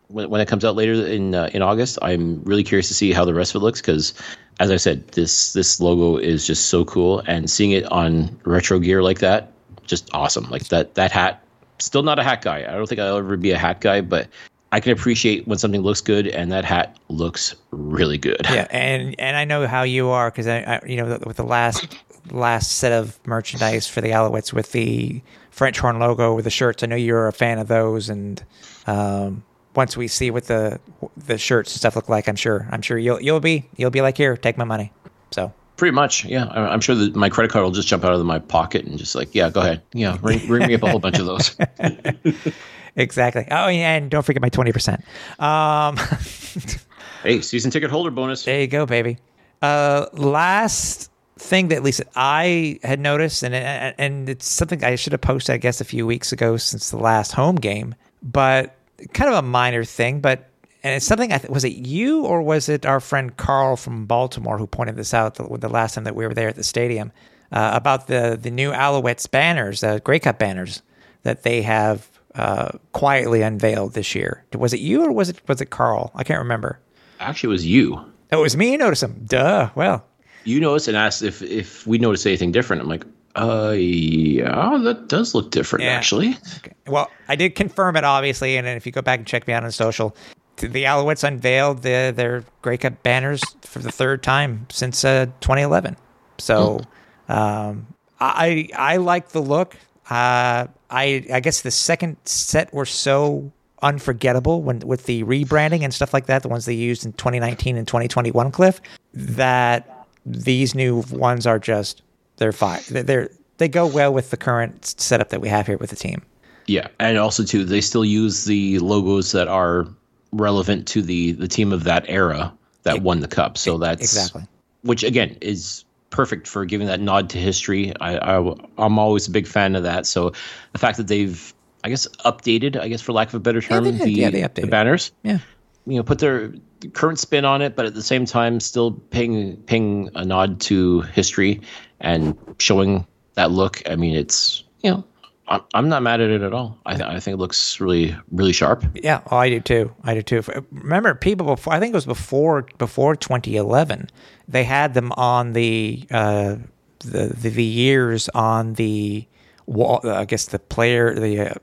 [0.09, 1.99] when, when it comes out later in uh, in August.
[2.03, 4.15] I'm really curious to see how the rest of it looks because,
[4.61, 8.79] as I said, this this logo is just so cool, and seeing it on retro
[8.79, 9.53] gear like that,
[9.87, 10.49] just awesome.
[10.51, 11.41] Like that that hat.
[11.81, 12.59] Still not a hat guy.
[12.59, 14.29] I don't think I'll ever be a hat guy, but
[14.75, 18.41] I can appreciate when something looks good, and that hat looks really good.
[18.51, 21.45] Yeah, and and I know how you are because I, I, you know, with the
[21.45, 21.97] last
[22.33, 25.23] last set of merchandise for the Alouettes with the
[25.53, 28.09] French horn logo with the shirts, I know you're a fan of those.
[28.09, 28.43] And
[28.89, 29.45] um,
[29.77, 30.81] once we see what the
[31.17, 34.01] the shirts and stuff look like, I'm sure I'm sure you'll you'll be you'll be
[34.01, 34.91] like, here, take my money.
[35.31, 36.47] So Pretty much, yeah.
[36.47, 39.17] I'm sure that my credit card will just jump out of my pocket and just
[39.17, 41.57] like, yeah, go ahead, yeah, ring, ring me up a whole bunch of those.
[42.97, 43.47] exactly.
[43.51, 45.05] Oh, yeah, and don't forget my twenty percent.
[45.39, 45.97] Um,
[47.23, 48.45] hey, season ticket holder bonus.
[48.45, 49.19] There you go, baby.
[49.63, 55.21] Uh, last thing that Lisa I had noticed, and and it's something I should have
[55.21, 58.77] posted, I guess, a few weeks ago since the last home game, but
[59.13, 60.51] kind of a minor thing, but
[60.83, 61.33] and it's something.
[61.33, 64.97] I th- was it you or was it our friend Carl from Baltimore who pointed
[64.97, 67.11] this out the, the last time that we were there at the stadium
[67.53, 70.83] uh, about the the new Alouettes banners, uh, Grey Cup banners
[71.23, 74.45] that they have uh, quietly unveiled this year.
[74.57, 76.11] Was it you or was it was it Carl?
[76.15, 76.79] I can't remember.
[77.21, 77.97] Actually, it was you.
[78.33, 78.73] Oh, it was me.
[78.73, 79.25] You noticed them.
[79.27, 79.71] Duh.
[79.75, 80.05] Well,
[80.45, 82.83] You noticed and asked if if we noticed anything different.
[82.83, 83.05] I'm like,
[83.37, 85.91] uh, yeah, that does look different, Yeah.
[85.93, 86.37] actually.
[86.59, 86.73] Okay.
[86.87, 89.55] Well, I did confirm it, obviously, and then if you go back and check me
[89.55, 90.15] out on social,
[90.59, 95.97] the Alouettes unveiled the, their Grey Cup banners for the third time since uh, 2011.
[96.39, 96.81] So
[97.29, 97.87] um,
[98.21, 99.77] I I like the look.
[100.09, 105.93] Uh, I I guess the second set were so unforgettable when with the rebranding and
[105.93, 108.81] stuff like that, the ones they used in 2019 and 2021, Cliff,
[109.13, 112.03] that these new ones are just
[112.37, 112.81] they're fine.
[112.91, 113.29] They're, they're
[113.59, 116.23] they go well with the current setup that we have here with the team.
[116.67, 119.87] Yeah, and also too, they still use the logos that are
[120.33, 123.59] relevant to the the team of that era that won the cup.
[123.59, 124.43] So that's Exactly.
[124.83, 125.85] which again is
[126.15, 127.93] perfect for giving that nod to history.
[128.01, 130.07] I, I I'm always a big fan of that.
[130.07, 130.33] So
[130.73, 131.53] the fact that they've
[131.83, 134.67] I guess updated, I guess for lack of a better term, they the Yeah, the
[134.69, 135.11] banners.
[135.25, 135.39] Yeah.
[135.87, 136.55] You know, put their
[136.93, 141.03] current spin on it, but at the same time, still paying paying a nod to
[141.03, 141.61] history
[142.01, 143.83] and showing that look.
[143.91, 145.05] I mean, it's you know,
[145.47, 146.79] I'm I'm not mad at it at all.
[146.87, 148.85] I th- I think it looks really really sharp.
[148.95, 149.95] Yeah, oh, I do too.
[150.03, 150.43] I do too.
[150.71, 154.09] Remember, people before I think it was before before 2011,
[154.49, 156.57] they had them on the uh,
[157.01, 159.27] the, the the years on the
[159.67, 160.01] wall.
[160.05, 161.55] uh, I guess the player the uh,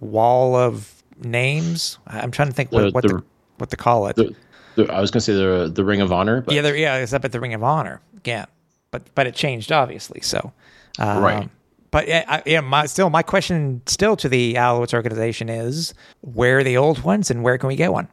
[0.00, 1.98] wall of names.
[2.06, 3.24] I'm trying to think what The- what the- the,
[3.58, 4.18] what to call it.
[4.18, 7.24] I was going to say the the Ring of Honor, but yeah, yeah, it's up
[7.24, 8.00] at the Ring of Honor.
[8.24, 8.46] Yeah,
[8.90, 10.20] but but it changed obviously.
[10.20, 10.52] So
[10.98, 11.48] um, Right.
[11.90, 12.60] But yeah, I, yeah.
[12.60, 17.30] My still my question still to the Alouettes organization is where are the old ones
[17.30, 18.08] and where can we get one?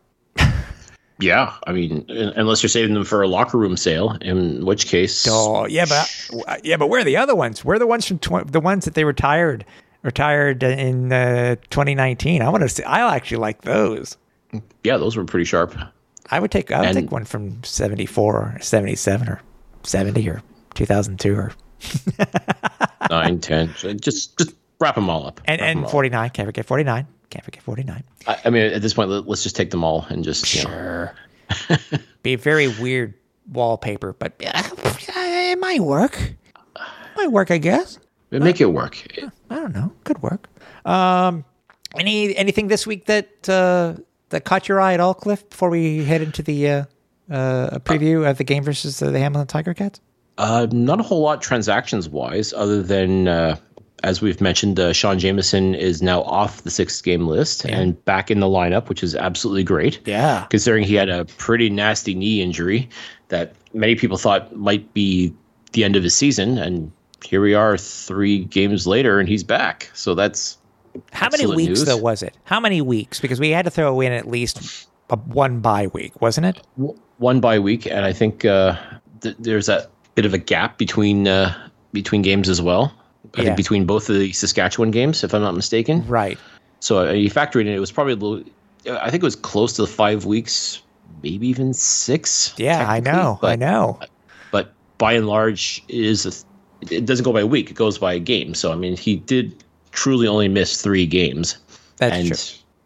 [1.20, 5.28] yeah, I mean, unless you're saving them for a locker room sale, in which case,
[5.30, 7.64] Oh yeah, but yeah, but where are the other ones?
[7.64, 9.64] Where are the ones from tw- the ones that they retired
[10.04, 12.42] retired in uh, 2019?
[12.42, 12.84] I want to see.
[12.84, 14.18] I actually like those.
[14.84, 15.76] yeah, those were pretty sharp.
[16.32, 19.42] I would take I would And- take one from 74 or 77 or
[19.84, 20.42] 70 or
[20.74, 21.52] 2002 or
[23.10, 25.42] Nine, ten, just just wrap them all up.
[25.46, 26.30] and and all 49.
[26.32, 27.08] Can't forget 49.
[27.30, 28.04] Can't forget 49.
[28.28, 30.64] I, I mean, at this point, let, let's just take them all and just you
[30.64, 31.16] know, Sure.
[32.24, 33.14] Be a very weird
[33.52, 36.34] wallpaper, but it might work.
[37.16, 38.00] Might work, I guess.
[38.32, 39.02] make it work.
[39.50, 39.92] I don't know.
[40.04, 40.48] Could work.
[40.86, 41.44] Um,
[41.96, 43.96] any anything this week that uh,
[44.30, 45.50] that caught your eye at all, Cliff?
[45.50, 46.86] Before we head into the uh,
[47.32, 50.00] uh, preview of the game versus the Hamilton Tiger Cats.
[50.38, 53.56] Uh, not a whole lot transactions wise, other than uh,
[54.04, 58.30] as we've mentioned, uh, Sean Jameson is now off the six game list and back
[58.30, 60.00] in the lineup, which is absolutely great.
[60.06, 60.46] Yeah.
[60.50, 62.88] considering he had a pretty nasty knee injury
[63.30, 65.34] that many people thought might be
[65.74, 66.92] the end of his season, and
[67.26, 69.90] here we are, three games later, and he's back.
[69.94, 70.58] So that's
[71.12, 71.86] How many weeks news.
[71.86, 72.36] though was it?
[72.44, 73.20] How many weeks?
[73.20, 76.62] Because we had to throw in at least a one bye week, wasn't it?
[77.18, 78.78] one bye week, and I think uh,
[79.22, 81.54] th- there's that bit of a gap between uh,
[81.94, 82.92] between games as well.
[83.36, 83.44] I Yeah.
[83.46, 86.06] think between both of the Saskatchewan games, if I'm not mistaken.
[86.08, 86.40] Right.
[86.80, 88.44] So uh, you factor it in, it was probably a little,
[89.00, 90.82] I think it was close to the five weeks
[91.24, 92.54] maybe even six.
[92.58, 93.40] Yeah, I know.
[93.42, 94.00] I know.
[94.52, 96.34] But by and large, it is a,
[96.94, 98.54] it doesn't go by a week; it goes by a game.
[98.56, 101.58] So I mean, he did truly only miss three games.
[101.98, 102.38] That's and true.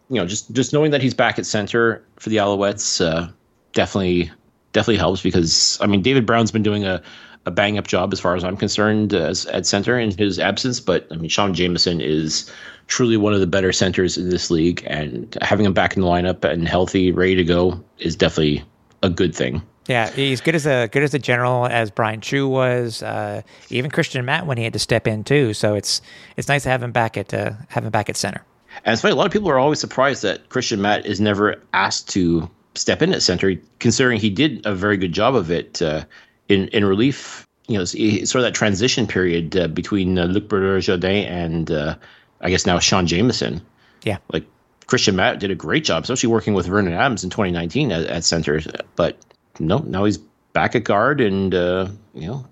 [0.09, 3.29] you know, just just knowing that he's back at center for the Alouettes uh,
[3.73, 4.31] definitely
[4.73, 7.01] definitely helps because I mean, David Brown's been doing a
[7.45, 10.79] a bang up job as far as I'm concerned as at center in his absence.
[10.79, 12.51] But I mean, Sean Jameson is
[12.87, 16.07] truly one of the better centers in this league, and having him back in the
[16.07, 18.63] lineup and healthy, ready to go, is definitely
[19.01, 19.61] a good thing.
[19.87, 23.01] Yeah, he's good as a good as a general as Bryan Chiu was.
[23.01, 25.53] Uh, even Kristian Matte when he had to step in too.
[25.53, 26.01] So it's
[26.37, 28.43] it's nice to have him back at uh, have him back at center.
[28.85, 31.61] And it's funny, a lot of people are always surprised that Kristian Matte is never
[31.73, 35.81] asked to step in at center, considering he did a very good job of it
[35.81, 36.03] uh,
[36.47, 37.47] in in relief.
[37.67, 41.95] You know, sort of that transition period uh, between uh, Luc Brodeur-Jourdain and uh,
[42.41, 43.61] I guess now Sean Jameson.
[44.03, 44.45] Yeah, Like
[44.87, 48.23] Kristian Matte did a great job, especially working with Vernon Adams in 2019 at, at
[48.23, 48.59] center.
[48.95, 49.17] But
[49.59, 52.45] no, now he's back at guard and uh, you know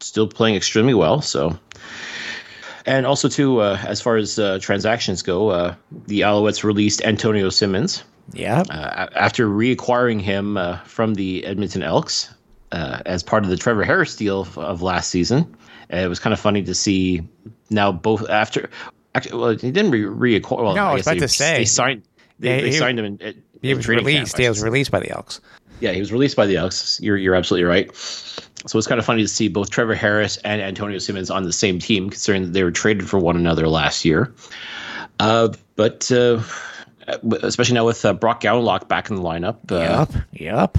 [0.00, 1.20] still playing extremely well.
[1.20, 1.58] So.
[2.88, 5.74] And also, too, uh, as far as uh, transactions go, uh,
[6.06, 8.62] the Alouettes released Antonio Simmons yeah.
[8.70, 12.32] uh, after reacquiring him uh, from the Edmonton Elks
[12.72, 15.56] uh, as part of the Trevor Harris deal of, of last season.
[15.88, 17.22] And it was kind of funny to see
[17.70, 18.68] now both after.
[19.14, 20.64] Actually, well, he didn't re- reacquire.
[20.64, 21.58] Well, No, I was guess about they, to say.
[21.58, 22.02] they signed.
[22.38, 23.04] They, Yeah, they he- signed him.
[23.04, 24.36] In, in he was training camp, released.
[24.38, 25.40] He was released by the Elks.
[25.80, 27.00] yeah, he was released by the Elks.
[27.00, 27.94] You're you're absolutely right.
[27.96, 31.52] So it's kind of funny to see both Trevor Harris and Antonio Simmons on the
[31.52, 34.34] same team, considering that they were traded for one another last year.
[35.20, 36.42] Uh, but uh,
[37.42, 40.12] especially now with uh, Brock Gowanlock back in the lineup, uh, Yup.
[40.32, 40.78] Yup.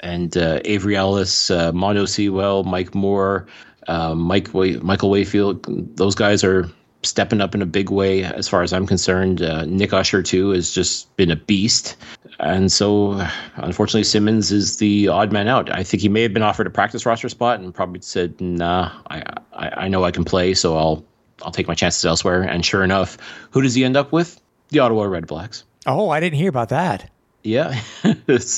[0.00, 3.46] and uh, Avery Ellis, uh, Mondo Sewell, Mike Moore,
[3.86, 6.68] uh, Mike Way- Michael Wakefield, those guys are
[7.04, 9.40] stepping up in a big way as far as I'm concerned.
[9.40, 11.96] Uh, Nick Usher too has just been a beast,
[12.40, 13.24] and so
[13.54, 15.70] unfortunately Simmons is the odd man out.
[15.70, 18.90] I think he may have been offered a practice roster spot and probably said, "Nah,
[19.08, 19.22] I
[19.52, 21.04] I, I know I can play, so I'll
[21.42, 23.16] I'll take my chances elsewhere." And sure enough,
[23.52, 24.40] who does he end up with?
[24.70, 25.64] The Ottawa Red Blacks.
[25.86, 27.10] Oh, I didn't hear about that.
[27.44, 28.48] Yeah, I,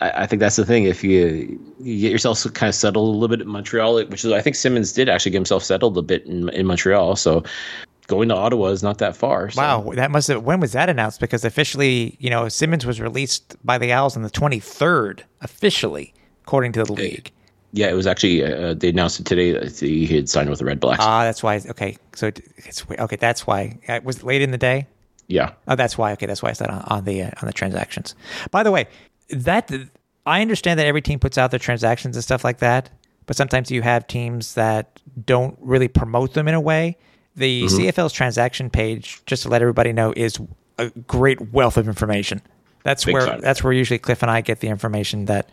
[0.00, 0.84] I think that's the thing.
[0.84, 4.32] If you you get yourself kind of settled a little bit in Montreal, which is
[4.32, 7.16] I think Simmons did actually get himself settled a bit in in Montreal.
[7.16, 7.44] So
[8.08, 9.50] going to Ottawa is not that far.
[9.50, 9.60] So.
[9.62, 10.42] Wow, that must have.
[10.42, 11.20] When was that announced?
[11.20, 16.14] Because officially, you know, Simmons was released by the Owls on the twenty third, officially,
[16.42, 17.30] according to the league.
[17.74, 20.64] Yeah, it was actually uh, they announced it today that he had signed with the
[20.66, 21.02] Red Blacks.
[21.02, 21.56] Ah, that's why.
[21.70, 23.16] Okay, so it- it's okay.
[23.16, 23.78] That's why.
[23.88, 24.88] it Was late in the day?
[25.32, 26.12] Yeah, Oh, that's why.
[26.12, 28.14] Okay, that's why I said on, on the uh, on the transactions.
[28.50, 28.86] By the way,
[29.30, 29.70] that
[30.26, 32.90] I understand that every team puts out their transactions and stuff like that,
[33.26, 36.96] but sometimes you have teams that don't really promote them in a way.
[37.34, 40.38] The CFL's transaction page, just to let everybody know, is
[40.78, 42.42] a great wealth of information.
[42.84, 43.40] That's Big where time.
[43.40, 45.48] that's where usually Cliff and I get the information that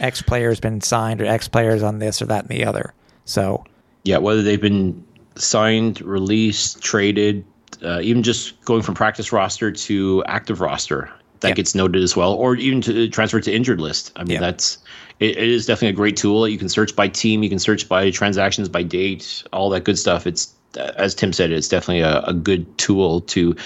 [0.00, 2.94] X player has been signed or X players on this or that and the other.
[3.26, 3.64] So
[4.02, 4.18] yeah.
[4.18, 5.04] Whether they've been
[5.36, 7.44] signed, released, traded,
[7.84, 11.10] uh, even just going from practice roster to active roster,
[11.40, 11.54] that Yeah.
[11.54, 14.12] gets noted as well, or even to transfer to injured list.
[14.16, 14.40] I mean, Yeah.
[14.40, 14.78] that's
[15.20, 16.48] it, it is definitely a great tool.
[16.48, 19.98] You can search by team, you can search by transactions, by date, all that good
[19.98, 20.26] stuff.
[20.26, 23.56] It's uh, as Tim said, it's definitely a, a good tool to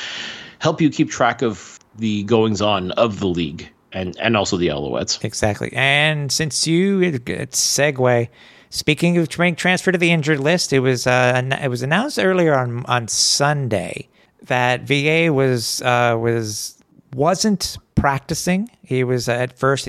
[0.60, 4.68] help you keep track of the goings on of the league and and also the
[4.68, 5.22] Alouettes.
[5.24, 5.72] Exactly.
[5.74, 8.28] And since you it, it's segue,
[8.74, 12.54] speaking of being transferred to the injured list, it was uh, it was announced earlier
[12.54, 14.08] on on Sunday
[14.42, 16.82] that VA was uh, was
[17.14, 18.68] wasn't practicing.
[18.82, 19.88] He was uh, at first.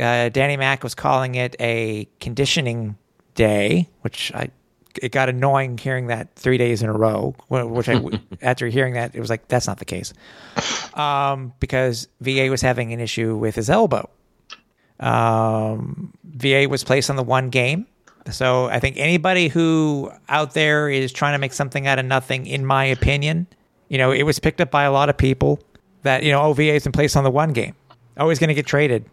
[0.00, 2.96] Uh, Danny Mack was calling it a conditioning
[3.34, 4.50] day, which I
[5.02, 7.34] it got annoying hearing that three days in a row.
[7.48, 8.00] Which I
[8.42, 10.12] after hearing that, it was like that's not the case,
[10.94, 14.08] um, because VA was having an issue with his elbow.
[15.00, 17.86] Um, VA was placed on the one game.
[18.30, 22.46] So I think anybody who out there is trying to make something out of nothing,
[22.46, 23.46] in my opinion,
[23.88, 25.60] you know, it was picked up by a lot of people
[26.02, 27.74] that, you know, oh, VA's been placed on the one game.
[28.16, 29.04] always going to get traded.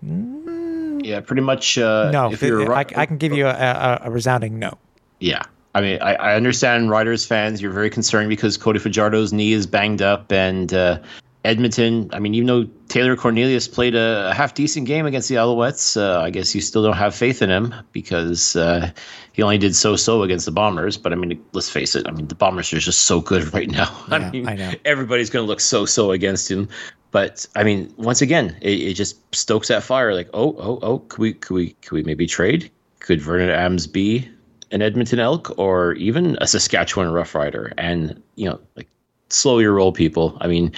[1.03, 1.77] Yeah, pretty much.
[1.77, 4.77] Uh, No, if you're a I, I can give you a, a, a resounding no.
[5.19, 5.43] Yeah.
[5.73, 7.61] I mean, I, I understand Riders fans.
[7.61, 10.99] You're very concerned because Cody Fajardo's knee is banged up, and uh,
[11.47, 12.09] Edmonton.
[12.11, 16.19] I mean, even though Taylor Cornelius played a, half decent game against the Alouettes, uh,
[16.19, 18.91] I guess you still don't have faith in him because uh,
[19.31, 20.97] he only did so so against the Bombers.
[20.97, 22.05] But I mean, let's face it.
[22.05, 23.89] I mean, the Bombers are just so good right now.
[24.09, 24.73] Yeah, I mean, I know.
[24.83, 26.67] everybody's going to look so so against him.
[27.11, 30.13] But I mean, once again, it, it just stokes that fire.
[30.13, 32.69] Like, oh, oh, oh, could we, could we, could we maybe trade?
[32.99, 34.29] Could Vernon Adams be
[34.71, 37.71] an Edmonton Elk or even a Saskatchewan Rough Rider?
[37.77, 38.89] And you know, like,
[39.29, 40.37] slow your roll, people.
[40.41, 40.73] I mean,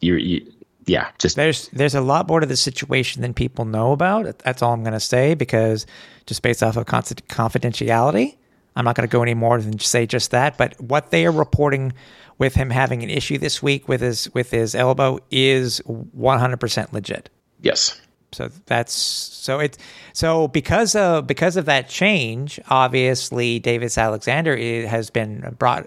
[0.00, 0.52] you, you
[0.88, 4.38] yeah, just there's there's a lot more to the situation than people know about.
[4.38, 5.86] That's all I'm going to say because
[6.26, 8.36] just based off of confidentiality,
[8.74, 10.56] I'm not going to go any more than say just that.
[10.56, 11.92] But what they are reporting
[12.38, 17.28] with him having an issue this week with his with his elbow is 100% legit.
[17.60, 18.00] Yes.
[18.32, 19.78] So that's so it's
[20.12, 25.86] so because of because of that change, obviously Davis Alexander has been brought.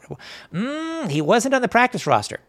[0.53, 2.39] Mm, he wasn't on the practice roster.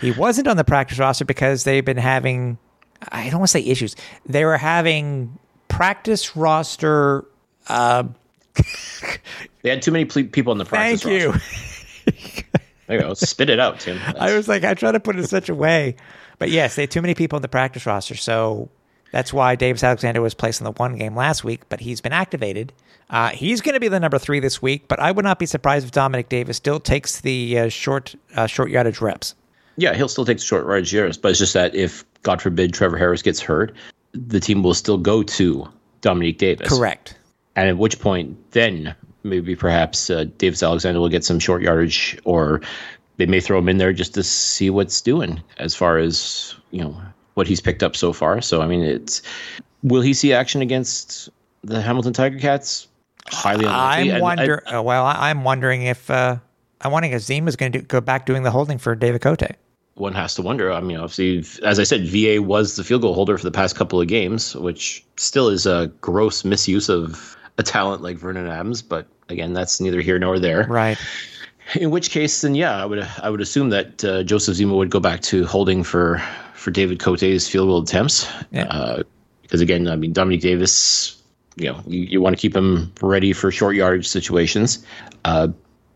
[0.00, 2.58] He wasn't on the practice roster because they've been having.
[3.10, 3.94] I don't want to say issues.
[4.26, 5.38] They were having
[5.68, 7.24] practice roster.
[7.68, 8.04] Uh,
[9.62, 11.04] they had too many ple- people in the practice.
[11.04, 11.38] Roster.
[11.38, 12.60] Thank you.
[12.86, 13.14] there you go.
[13.14, 13.98] Spit it out, Tim.
[13.98, 14.18] That's...
[14.18, 15.96] I was like, I try to put it in such a way,
[16.38, 18.16] but yes, they had too many people in the practice roster.
[18.16, 18.68] So
[19.12, 22.12] that's why Davis Alexander was placed in the one game last week, but he's been
[22.12, 22.72] activated.
[23.10, 25.46] Uh, he's going to be the number three this week, but I would not be
[25.46, 29.34] surprised if Dominique Davis still takes the uh, short uh, short yardage reps.
[29.78, 32.74] Yeah, he'll still take the short yardage years, but it's just that if God forbid
[32.74, 33.72] Trevor Harris gets hurt,
[34.12, 35.68] the team will still go to
[36.00, 36.68] Dominique Davis.
[36.68, 37.16] Correct.
[37.54, 42.18] And at which point, then maybe perhaps uh, Davis Alexander will get some short yardage,
[42.24, 42.60] or
[43.18, 46.82] they may throw him in there just to see what's doing as far as you
[46.82, 47.00] know
[47.34, 48.40] what he's picked up so far.
[48.40, 49.22] So I mean, it's
[49.84, 51.28] will he see action against
[51.62, 52.88] the Hamilton Tiger Cats?
[53.28, 54.12] Highly unlikely.
[54.12, 54.62] I'm wonder.
[54.66, 56.36] I, well, I'm wondering if uh,
[56.80, 59.42] I'm wondering if Zema is going to go back doing the holding for David Cote.
[59.98, 60.72] One has to wonder.
[60.72, 63.76] I mean, obviously, as I said, VA was the field goal holder for the past
[63.76, 68.82] couple of games, which still is a gross misuse of a talent like Vernon Adams.
[68.82, 70.66] But again, that's neither here nor there.
[70.68, 70.98] Right.
[71.74, 74.90] In which case, then yeah, I would I would assume that uh, Joseph Zema would
[74.90, 76.22] go back to holding for
[76.54, 78.26] for David Cote's field goal attempts.
[78.50, 78.64] Yeah.
[78.64, 79.02] Uh,
[79.42, 81.22] because again, I mean, Dominique Davis,
[81.56, 84.84] you know, you, you want to keep him ready for short yardage situations.
[85.24, 85.48] Uh,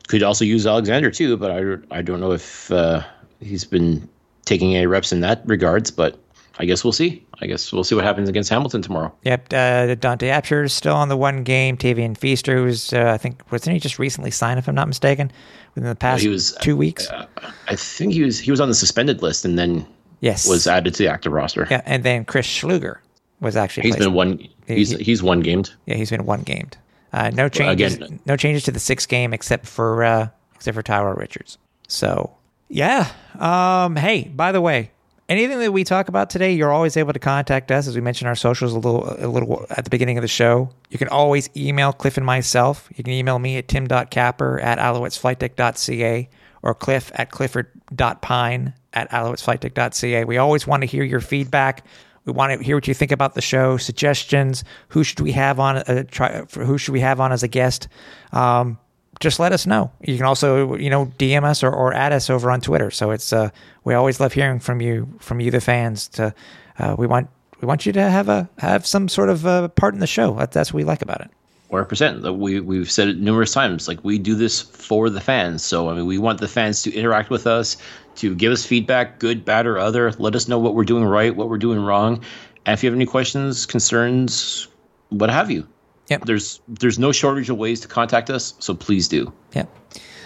[0.09, 3.03] could also use Alexander too, but I, I don't know if uh,
[3.43, 4.09] he's been
[4.45, 5.91] taking any reps in that regards.
[5.91, 6.19] But
[6.59, 7.25] I guess we'll see.
[7.41, 9.13] I guess we'll see what happens against Hamilton tomorrow.
[9.23, 11.77] Yep, uh, Dante Upshur is still on the one game.
[11.77, 15.33] Tavien Feaster, who's uh, I think wasn't he just recently signed, if I'm not mistaken,
[15.75, 17.09] within the past well, he was, two weeks.
[17.09, 17.27] Uh,
[17.69, 19.87] I think he was he was on the suspended list, and then
[20.21, 21.67] Yes, was added to the active roster.
[21.69, 22.99] Yeah, and then Chris Schluger
[23.41, 23.83] was actually.
[23.83, 24.47] He's been one.
[24.69, 25.73] He's he, he's one gamed.
[25.87, 26.77] Yeah, he's been one gamed.
[27.13, 27.97] Uh, no changes.
[27.97, 31.59] Again, no changes to the six game except for uh, except for Tyler Richards.
[31.89, 32.33] So
[32.73, 33.11] yeah.
[33.39, 34.91] Um, hey, by the way,
[35.29, 37.87] anything that we talk about today, you're always able to contact us.
[37.87, 40.71] As we mentioned, our socials a little a little at the beginning of the show.
[40.91, 42.89] You can always email Cliff and myself.
[42.97, 46.29] You can email me at tim.capper at alouettesflightdeck.ca
[46.63, 50.25] or cliff at clifford.pine at alouettesflightdeck.ca.
[50.25, 51.85] We always want to hear your feedback.
[52.25, 54.63] We want to hear what you think about the show, suggestions.
[54.89, 55.79] Who should we have on?
[55.79, 57.89] Uh, try, who should we have on as a guest?
[58.33, 58.79] Um,
[59.23, 59.91] just let us know.
[60.03, 62.91] You can also, you know, DM us or, or add us over on Twitter.
[62.91, 63.51] So it's uh,
[63.85, 66.09] we always love hearing from you, from you, the fans.
[66.09, 66.35] To
[66.79, 69.95] uh, we want we want you to have a have some sort of uh, part
[69.95, 70.35] in the show.
[70.51, 71.31] That's what we like about it.
[71.71, 72.37] 100%.
[72.37, 73.89] We, we've said it numerous times.
[73.89, 75.65] Like, we do this for the fans.
[75.65, 77.79] So, I mean, we want the fans to interact with us,
[78.17, 80.13] to give us feedback, good, bad, or other.
[80.19, 82.23] Let us know what we're doing right, what we're doing wrong.
[82.67, 84.69] And if you have any questions, concerns,
[85.09, 85.67] what have you.
[86.09, 86.25] Yep.
[86.25, 89.33] There's there's no shortage of ways to contact us, so please do.
[89.55, 89.69] Yep.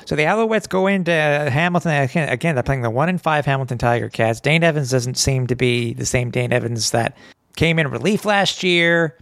[0.06, 2.54] So the Alouettes go into Hamilton again.
[2.54, 4.40] They're playing the one in five Hamilton Tiger Cats.
[4.40, 7.16] Dane Evans doesn't seem to be the same Dane Evans that
[7.56, 9.18] came in relief last year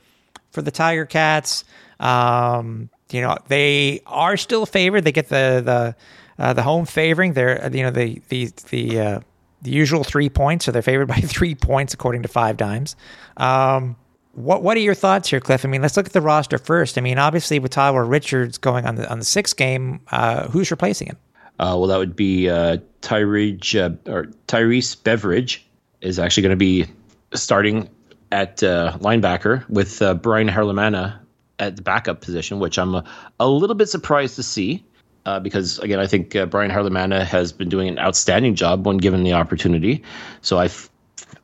[0.50, 1.64] for the Tiger Cats.
[2.00, 5.04] Um, you know, they are still favored.
[5.04, 5.96] They get the the
[6.42, 7.32] uh, the home favoring.
[7.32, 9.20] They're you know the the the uh,
[9.62, 12.96] the usual three points, so they're favored by three points according to Five Dimes.
[13.36, 13.96] Um,
[14.34, 15.64] what what are your thoughts here, Cliff?
[15.64, 16.98] I mean, let's look at the roster first.
[16.98, 20.70] I mean, obviously with Tyler Richards going on the on the sixth game, uh, who's
[20.70, 21.16] replacing him?
[21.58, 25.58] Uh, well, that would be uh, Tyrice uh, or Tyrice Beverette
[26.00, 26.86] is actually going to be
[27.32, 27.88] starting
[28.32, 31.18] at uh, linebacker with uh, Brian Harelimana
[31.58, 33.04] at the backup position, which I'm a,
[33.38, 34.84] a little bit surprised to see.
[35.26, 38.98] Uh, because again, I think uh, Brian Harelimana has been doing an outstanding job when
[38.98, 40.02] given the opportunity.
[40.42, 40.68] So I,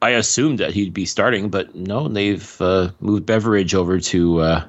[0.03, 4.65] I assumed that he'd be starting, but no, they've uh, moved Beverette over to uh,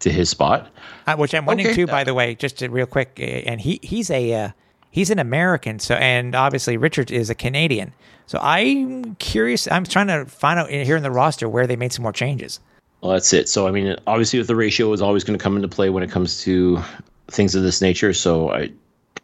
[0.00, 0.70] to his spot.
[1.06, 1.76] Uh, which I'm wondering okay.
[1.76, 4.52] too, by the way, just real quick, uh, and he he's a
[4.90, 7.92] he's an American, so and obviously Richard is a Canadian.
[8.28, 9.66] So I'm curious.
[9.70, 12.60] I'm trying to find out here in the roster where they made some more changes.
[13.00, 13.48] Well, that's it.
[13.48, 16.10] So, I mean, obviously, the ratio is always going to come into play when it
[16.10, 16.82] comes to
[17.28, 18.12] things of this nature.
[18.12, 18.70] So, I,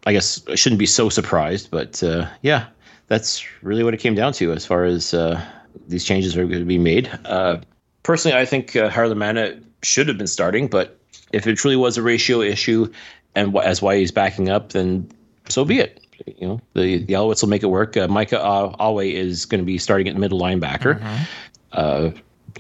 [0.07, 1.71] I guess I shouldn't be so surprised.
[1.71, 2.67] But uh, yeah,
[3.09, 5.43] that's really what it came down to as far as uh,
[5.89, 7.11] these changes are going to be made.
[7.25, 7.61] Uh,
[8.03, 10.99] personally, I think uh, Harelimana should have been starting, but
[11.33, 12.91] if it truly was a ratio issue
[13.35, 15.11] and as why he's backing up, then
[15.49, 16.01] so be it.
[16.27, 17.97] you know the the Alouettes will make it work.
[17.97, 21.01] Uh, Micah Awe is going to be starting at middle linebacker.
[21.73, 22.11] Uh,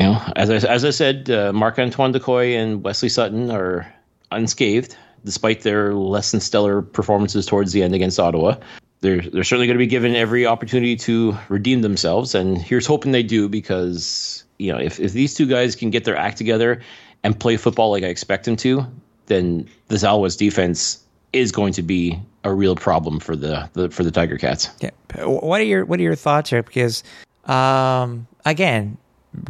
[0.00, 3.92] you know, as I as I said, uh, Marc Antoine Dequoy and Wesley Sutton are
[4.32, 8.56] unscathed despite their less than stellar performances towards the end against Ottawa.
[9.04, 13.12] They're they're certainly going to be given every opportunity to redeem themselves, and here's hoping
[13.12, 16.80] they do because you know if if these two guys can get their act together
[17.22, 18.86] and play football like I expect them to,
[19.26, 24.04] then the Zalwas defense is going to be a real problem for the, the for
[24.04, 24.70] the Tiger Cats.
[24.80, 24.90] Yeah.
[25.22, 26.62] What are your What are your thoughts here?
[26.62, 27.04] Because
[27.44, 28.96] um, again,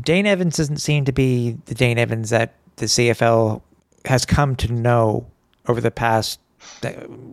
[0.03, 3.63] Dane Evans doesn't seem to be the Dane Evans that the CFL
[4.05, 5.29] has come to know
[5.69, 6.41] over the past
[6.83, 6.91] uh,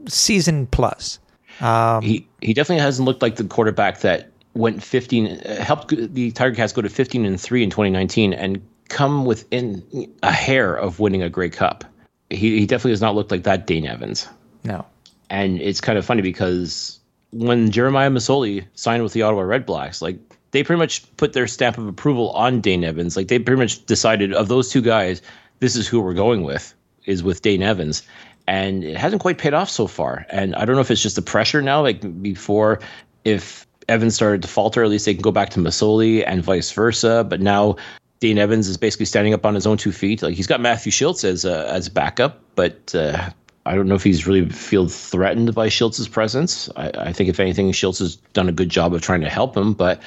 [0.07, 1.17] season plus.
[1.61, 6.31] Um, He he definitely hasn't looked like the quarterback that went 15 uh, helped the
[6.31, 9.83] Tiger Cats go to 15 and 3 in 2019 and come within
[10.21, 11.85] a hair of winning a Grey Cup.
[12.29, 14.27] He he definitely does not look like that Dane Evans.
[14.63, 14.85] no.
[15.29, 16.99] And it's kind of funny because
[17.31, 20.19] when Jeremiah Masoli signed with the Ottawa Red Blacks, like
[20.51, 23.15] they pretty much put their stamp of approval on Dane Evans.
[23.15, 25.21] Like they pretty much decided of those two guys,
[25.59, 26.73] this is who we're going with,
[27.05, 28.03] is with Dane Evans.
[28.47, 30.25] And it hasn't quite paid off so far.
[30.29, 32.79] And I don't know if it's just the pressure now, like before,
[33.23, 36.71] if Evans started to falter, at least they can go back to Masoli and vice
[36.71, 37.25] versa.
[37.27, 37.77] But now
[38.19, 40.21] Dane Evans is basically standing up on his own two feet.
[40.21, 43.29] Like he's got Matthew Shiltz as a, as backup, but uh,
[43.65, 46.69] I don't know if he's really feel threatened by Shiltz's presence.
[46.75, 49.55] I, I think if anything, Shiltz has done a good job of trying to help
[49.55, 50.01] him, but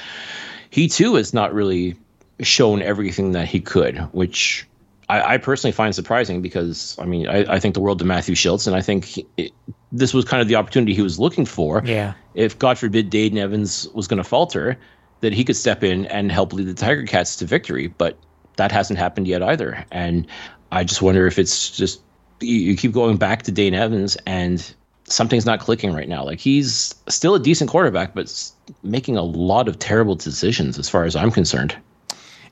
[0.70, 1.96] he too has not really
[2.40, 4.66] shown everything that he could, which
[5.08, 8.34] I, I personally find surprising because I mean I, I think the world of Matthew
[8.34, 9.52] Shiltz, and I think he, it,
[9.92, 11.82] this was kind of the opportunity he was looking for.
[11.84, 12.14] Yeah.
[12.34, 14.78] If God forbid Dane Evans was going to falter,
[15.20, 18.18] that he could step in and help lead the Tiger Cats to victory, but
[18.56, 19.84] that hasn't happened yet either.
[19.90, 20.26] And
[20.72, 22.00] I just wonder if it's just
[22.40, 24.74] you, you keep going back to Dane Evans and
[25.04, 26.24] something's not clicking right now.
[26.24, 28.52] Like he's still a decent quarterback, but
[28.82, 31.76] making a lot of terrible decisions as far as I'm concerned.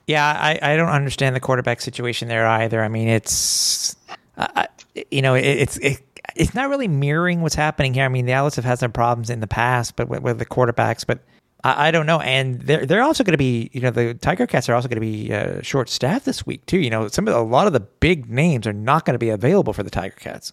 [0.07, 2.83] Yeah, I, I don't understand the quarterback situation there either.
[2.83, 3.97] I mean, it's
[4.37, 4.67] uh,
[5.11, 6.01] you know it, it's it,
[6.35, 8.05] it's not really mirroring what's happening here.
[8.05, 10.47] I mean, the Owls have had some problems in the past, but with, with the
[10.47, 11.21] quarterbacks, but
[11.63, 12.21] I, I don't know.
[12.21, 14.97] And they're they're also going to be you know the Tiger Cats are also going
[14.97, 16.79] to be uh, short staffed this week too.
[16.79, 19.19] You know, some of the, a lot of the big names are not going to
[19.19, 20.53] be available for the Tiger Cats.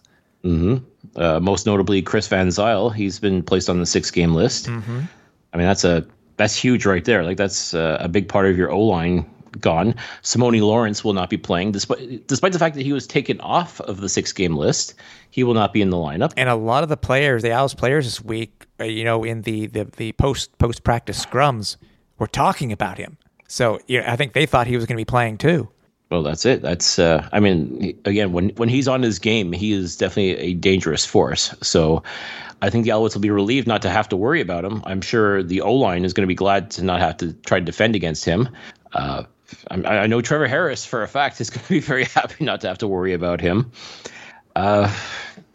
[1.16, 2.90] Uh, most notably, Chris Van Zyl.
[2.90, 4.68] He's been placed on the six game list.
[5.52, 7.24] I mean, that's a that's huge right there.
[7.24, 9.26] Like that's uh, a big part of your O line
[9.58, 9.94] gone.
[10.22, 13.80] Simoni Lawrence will not be playing, despite despite the fact that he was taken off
[13.80, 14.94] of the six game list.
[15.30, 16.32] He will not be in the lineup.
[16.36, 19.42] And a lot of the players, the Owls players this week, uh, you know, in
[19.42, 21.76] the the, the post post practice scrums,
[22.18, 23.16] were talking about him.
[23.48, 25.68] So you know, I think they thought he was going to be playing too.
[26.10, 26.60] Well, that's it.
[26.60, 30.54] That's uh, I mean, again, when when he's on his game, he is definitely a
[30.54, 31.54] dangerous force.
[31.62, 32.02] So,
[32.62, 34.82] I think the Alouettes will be relieved not to have to worry about him.
[34.84, 37.60] I'm sure the O line is going to be glad to not have to try
[37.60, 38.48] to defend against him.
[38.92, 39.24] Uh,
[39.70, 42.60] I, I know Trevor Harris for a fact is going to be very happy not
[42.62, 43.70] to have to worry about him.
[44.56, 44.92] Uh,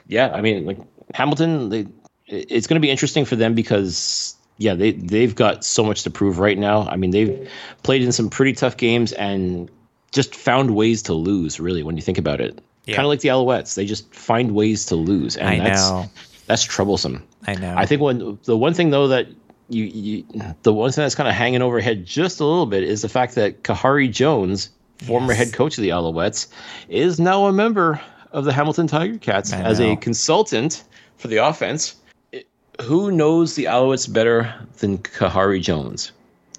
[0.08, 0.78] yeah, I mean, like
[1.14, 1.88] Hamilton, they,
[2.28, 6.10] it's going to be interesting for them because yeah, they they've got so much to
[6.10, 6.88] prove right now.
[6.88, 7.50] I mean, they've
[7.84, 9.70] played in some pretty tough games and
[10.12, 11.60] just found ways to lose.
[11.60, 12.96] Really, when you think about it, Yeah.
[12.96, 16.10] kind of like the Alouettes, they just find ways to lose, and I that's know.
[16.48, 17.24] that's troublesome.
[17.48, 17.76] I know.
[17.78, 19.28] I think when the one thing though that
[19.70, 20.26] you, you
[20.64, 23.36] the one thing that's kind of hanging overhead just a little bit is the fact
[23.36, 24.70] that Khari Jones,
[25.04, 25.38] former Yes.
[25.38, 26.48] head coach of the Alouettes,
[26.90, 28.00] is now a member
[28.32, 29.92] of the Hamilton Tiger Cats I as know.
[29.94, 30.84] a consultant
[31.18, 31.96] for the offense.
[32.32, 32.48] It-
[32.82, 36.12] who knows the Alouettes better than Khari Jones?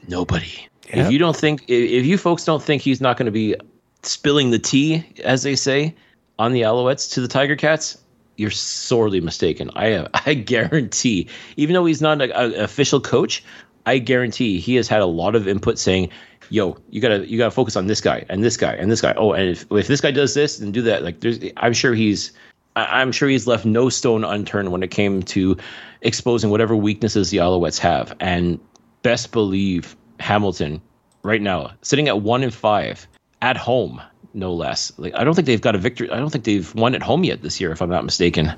[0.08, 0.66] Nobody.
[0.88, 1.06] Yep.
[1.06, 3.56] If you don't think, if if you folks don't think he's not going to be
[4.02, 5.94] spilling the tea, as they say,
[6.38, 7.98] on the Alouettes to the Tiger Cats,
[8.36, 9.70] you're sorely mistaken.
[9.76, 13.42] I I guarantee, even though he's not an official coach,
[13.86, 16.10] I guarantee he has had a lot of input saying,
[16.50, 19.14] "Yo, you gotta you gotta focus on this guy and this guy and this guy.
[19.16, 21.94] Oh, and if, if this guy does this and do that, like there's, I'm sure
[21.94, 22.32] he's."
[22.74, 25.56] I- I'm sure he's left no stone unturned when it came to
[26.02, 28.14] exposing whatever weaknesses the Alouettes have.
[28.20, 28.60] And
[29.00, 30.82] best believe Hamilton
[31.22, 33.08] right now sitting at one in five
[33.40, 34.00] at home,
[34.36, 34.92] no less.
[34.98, 36.10] Like I don't think they've got a victory.
[36.10, 38.52] I don't think they've won at home yet this year, if I'm not mistaken.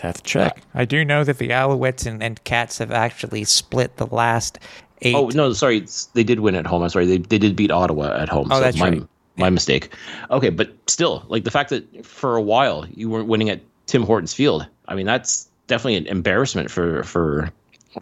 [0.00, 0.58] have to check.
[0.58, 4.58] Uh, I do know that the Alouettes and, and Cats have actually split the last
[5.02, 5.14] eight.
[5.14, 6.82] Oh no, sorry, they did win at home.
[6.82, 8.48] I'm sorry, they they did beat Ottawa at home.
[8.50, 9.08] Oh, that's my, right.
[9.36, 9.94] My mistake.
[10.30, 14.02] Okay, but still, like the fact that for a while you weren't winning at Tim
[14.02, 14.66] Hortons Field.
[14.88, 17.50] I mean, that's definitely an embarrassment for for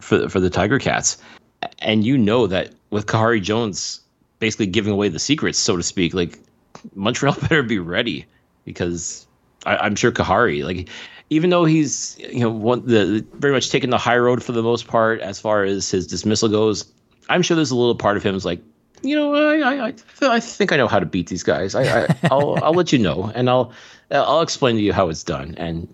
[0.01, 1.19] for for the Tiger Cats.
[1.81, 4.01] And you know that with Khari Jones
[4.39, 6.39] basically giving away the secrets, so to speak, like
[6.95, 8.27] Montreal better be ready
[8.65, 9.27] because
[9.67, 10.89] I, am sure Khari, like,
[11.31, 14.63] even though he's you know one the very much taking the high road for the
[14.63, 16.91] most part as far as his dismissal goes,
[17.29, 18.61] I'm sure there's a little part of him is like,
[19.03, 21.75] you know, I I, I think I know how to beat these guys.
[21.75, 23.73] I, I I'll I'll let you know, and I'll
[24.11, 25.55] I'll explain to you how it's done.
[25.57, 25.89] And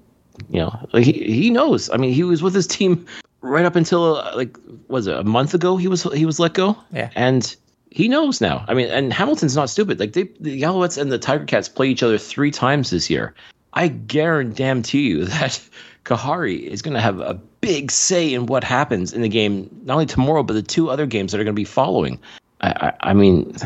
[0.50, 1.90] you know, he he knows.
[1.90, 3.06] I mean, he was with his team
[3.42, 4.56] right up until uh, like
[4.88, 5.76] was it a month ago?
[5.76, 6.76] He was he was let go.
[6.92, 7.54] Yeah, and
[7.96, 8.62] he knows now.
[8.68, 9.98] I mean, and Hamilton's not stupid.
[9.98, 13.32] Like they, the Alouettes and the Tiger Cats play each other three times this year.
[13.72, 15.66] I guarantee you that
[16.04, 19.94] Khari is going to have a big say in what happens in the game, not
[19.94, 22.20] only tomorrow, but the two other games that are going to be following.
[22.60, 23.56] I, I, I mean,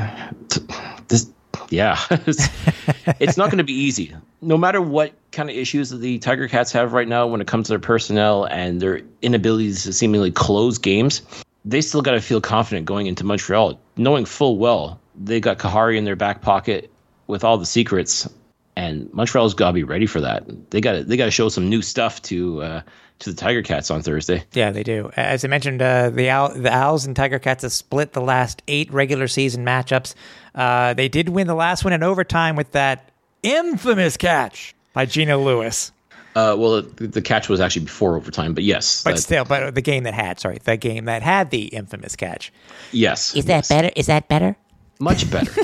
[1.09, 1.28] this,
[1.70, 2.49] yeah, it's,
[3.18, 4.14] it's not going to be easy.
[4.43, 7.49] No matter what kind of issues that the Tiger Cats have right now when it
[7.49, 11.22] comes to their personnel and their inabilities to seemingly close games,
[11.64, 15.96] they still got to feel confident going into Montreal, knowing full well they got Khari
[15.96, 16.90] in their back pocket
[17.26, 18.28] with all the secrets,
[18.76, 20.70] and Montreal's got to be ready for that.
[20.70, 22.82] They got to they got to show some new stuff to uh,
[23.20, 24.44] to the Tiger Cats on Thursday.
[24.52, 25.11] Yeah, they do.
[25.16, 28.62] As I mentioned, uh, the Owl, the Owls and Tiger Cats have split the last
[28.66, 30.14] eight regular season matchups.
[30.54, 35.38] Uh, they did win the last one in overtime with that infamous catch by Geno
[35.38, 35.92] Lewis.
[36.37, 39.03] Uh, well, the, the, catch was actually before overtime, but yes.
[39.03, 42.14] But that, still, but the game that had, sorry, the game that had the infamous
[42.14, 42.53] catch.
[42.93, 43.35] Yes.
[43.35, 43.68] Is that yes.
[43.68, 43.91] better?
[43.97, 44.57] Is that better?
[45.01, 45.62] Much better.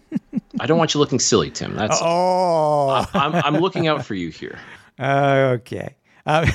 [0.60, 1.74] I don't want you looking silly, Tim.
[1.74, 2.88] That's oh.
[2.88, 4.58] I, I'm I'm looking out for you here.
[4.98, 5.94] okay.
[6.26, 6.46] Um,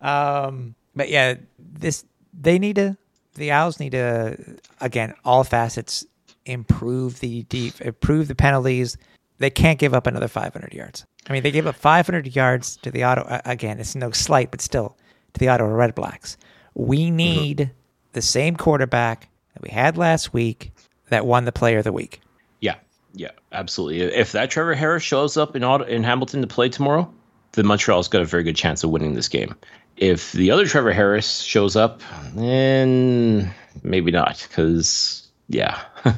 [0.00, 2.04] um, but yeah, this
[2.38, 2.96] they need to.
[3.34, 4.36] The Owls need to
[4.80, 6.04] again all facets
[6.44, 8.96] improve the deep, improve the penalties.
[9.38, 11.06] They can't give up another 500 yards.
[11.30, 13.22] I mean, they gave up 500 yards to the auto.
[13.22, 14.96] Uh, again, it's no slight, but still
[15.32, 16.36] to the Ottawa Red Blacks.
[16.74, 17.16] We mm-hmm.
[17.16, 17.72] need mm-hmm.
[18.14, 20.72] the same quarterback that we had last week
[21.08, 22.20] that won the Player of the Week.
[22.58, 22.74] Yeah,
[23.14, 24.00] yeah, absolutely.
[24.00, 27.08] If that Trevor Harris shows up in Auto, in Hamilton to play tomorrow,
[27.52, 29.54] then Montreal's got a very good chance of winning this game.
[29.98, 32.02] If the other Trevor Harris shows up,
[32.34, 33.54] then
[33.84, 35.80] maybe not, because yeah.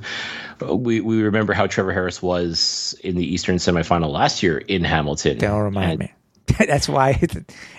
[0.63, 5.39] we we remember how Trevor Harris was in the Eastern semifinal last year in Hamilton.
[5.39, 6.13] Don't remind me.
[6.59, 7.21] that's why.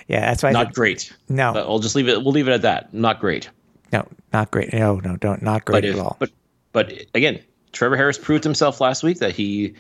[0.06, 0.52] Yeah, that's why.
[0.52, 1.14] Not great.
[1.30, 2.22] No, but I'll just leave it.
[2.22, 2.94] We'll leave it at that.
[2.94, 3.50] Not great.
[3.94, 4.74] No, not great.
[4.74, 5.42] No, no, don't.
[5.42, 6.18] Not great if, at all.
[6.20, 6.32] But
[6.74, 7.40] but again,
[7.72, 9.76] Trevor Harris proved himself last week that he,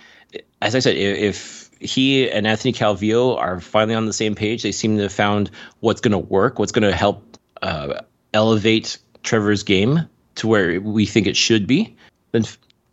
[0.61, 4.71] as I said, if he and Anthony Calvillo are finally on the same page, they
[4.71, 5.51] seem to have found
[5.81, 8.01] what's going to work, what's going to help uh,
[8.33, 11.95] elevate Trevor's game to where we think it should be.
[12.31, 12.43] Then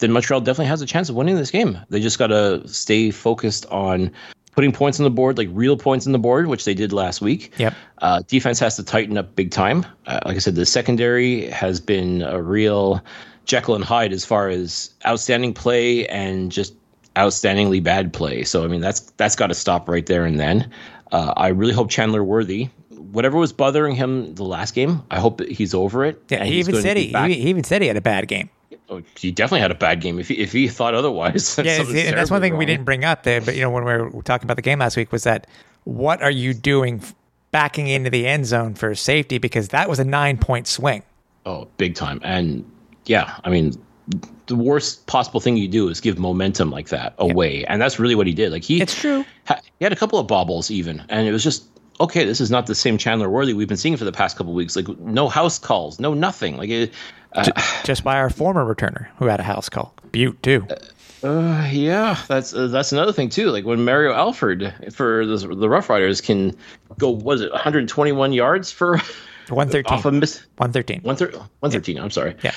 [0.01, 1.79] then Montreal definitely has a chance of winning this game.
[1.89, 4.11] They just got to stay focused on
[4.53, 7.21] putting points on the board, like real points on the board, which they did last
[7.21, 7.53] week.
[7.59, 7.75] Yep.
[7.99, 9.87] Uh, defense has to tighten up big time.
[10.07, 13.03] Uh, like I said, the secondary has been a real
[13.45, 16.75] Jekyll and Hyde as far as outstanding play and just
[17.17, 18.45] outstandingly bad play.
[18.45, 20.71] So I mean, that's that's got to stop right there and then.
[21.13, 25.39] Uh, I really hope Chandler Worthy, whatever was bothering him the last game, I hope
[25.39, 26.23] that he's over it.
[26.29, 28.49] Yeah, he even said he, he even said he had a bad game.
[28.91, 30.19] Oh, he definitely had a bad game.
[30.19, 32.59] If he, if he thought otherwise, yeah, see, that's one thing wrong.
[32.59, 33.41] we didn't bring up there.
[33.41, 35.47] But you know, when we were talking about the game last week, was that
[35.85, 37.01] what are you doing
[37.53, 39.39] backing into the end zone for safety?
[39.39, 41.05] Because that was a nine point swing.
[41.47, 42.21] Oh, big time!
[42.25, 42.69] And
[43.07, 43.81] yeah, I mean,
[44.47, 48.17] the worst possible thing you do is give momentum like that away, and that's really
[48.17, 48.51] what he did.
[48.51, 49.25] Like he, it's true.
[49.47, 51.65] Ha- he had a couple of bobbles even, and it was just
[52.01, 52.25] okay.
[52.25, 54.77] This is not the same Chandler Worthy we've been seeing for the past couple weeks.
[54.77, 56.57] Like no house calls, no nothing.
[56.57, 56.93] Like it,
[57.33, 57.51] uh,
[57.85, 59.95] just by our former returner who had a house call.
[60.11, 60.67] Butte too.
[61.23, 63.51] Uh, yeah, that's uh, that's another thing too.
[63.51, 66.57] Like when Mario Alford for the, the Rough Riders can
[66.99, 68.97] go, was it 121 yards for
[69.49, 72.03] 113 off of miss 113 113 yeah.
[72.03, 72.37] I'm sorry.
[72.43, 72.55] Yeah,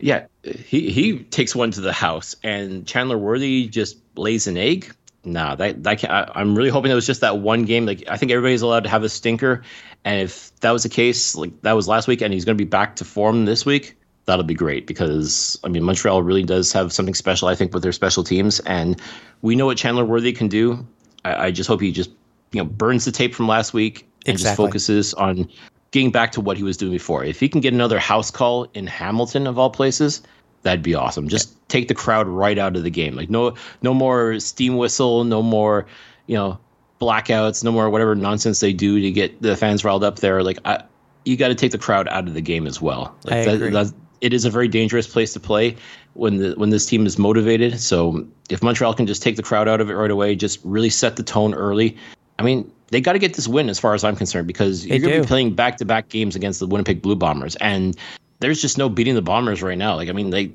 [0.00, 0.26] yeah.
[0.42, 4.94] He he takes one to the house, and Chandler Worthy just lays an egg.
[5.26, 7.84] Nah, that that can, I, I'm really hoping it was just that one game.
[7.84, 9.62] Like I think everybody's allowed to have a stinker,
[10.04, 12.64] and if that was the case, like that was last week, and he's going to
[12.64, 16.72] be back to form this week, that'll be great because I mean Montreal really does
[16.72, 19.00] have something special, I think, with their special teams, and
[19.42, 20.86] we know what Chandler Worthy can do.
[21.24, 22.10] I, I just hope he just
[22.52, 24.44] you know burns the tape from last week and exactly.
[24.44, 25.48] just focuses on
[25.90, 27.24] getting back to what he was doing before.
[27.24, 30.22] If he can get another house call in Hamilton of all places,
[30.66, 31.28] that'd be awesome.
[31.28, 33.14] Just take the crowd right out of the game.
[33.14, 35.86] Like no no more steam whistle, no more
[36.26, 36.58] you know
[37.00, 40.42] blackouts, no more whatever nonsense they do to get the fans riled up there.
[40.42, 40.82] Like I,
[41.24, 43.16] you got to take the crowd out of the game as well.
[43.24, 43.70] Like I that, agree.
[43.70, 45.76] That, it is a very dangerous place to play
[46.14, 47.80] when the when this team is motivated.
[47.80, 50.90] So if Montreal can just take the crowd out of it right away, just really
[50.90, 51.96] set the tone early.
[52.38, 54.96] I mean, they got to get this win as far as I'm concerned because they
[54.96, 57.96] you're going to be playing back to back games against the Winnipeg Blue Bombers, and
[58.40, 59.96] there's just no beating the Bombers right now.
[59.96, 60.52] Like I mean, they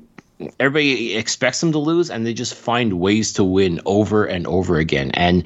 [0.58, 4.76] everybody expects them to lose, and they just find ways to win over and over
[4.78, 5.10] again.
[5.12, 5.44] And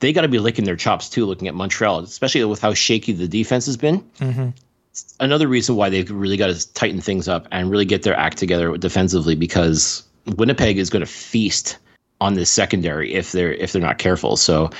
[0.00, 3.12] they got to be licking their chops too, looking at Montreal, especially with how shaky
[3.12, 4.00] the defense has been.
[4.18, 4.50] Mm-hmm.
[5.20, 8.38] Another reason why they've really got to tighten things up and really get their act
[8.38, 10.04] together defensively because
[10.36, 11.78] Winnipeg is going to feast
[12.20, 14.36] on this secondary if they're if they're not careful.
[14.36, 14.70] So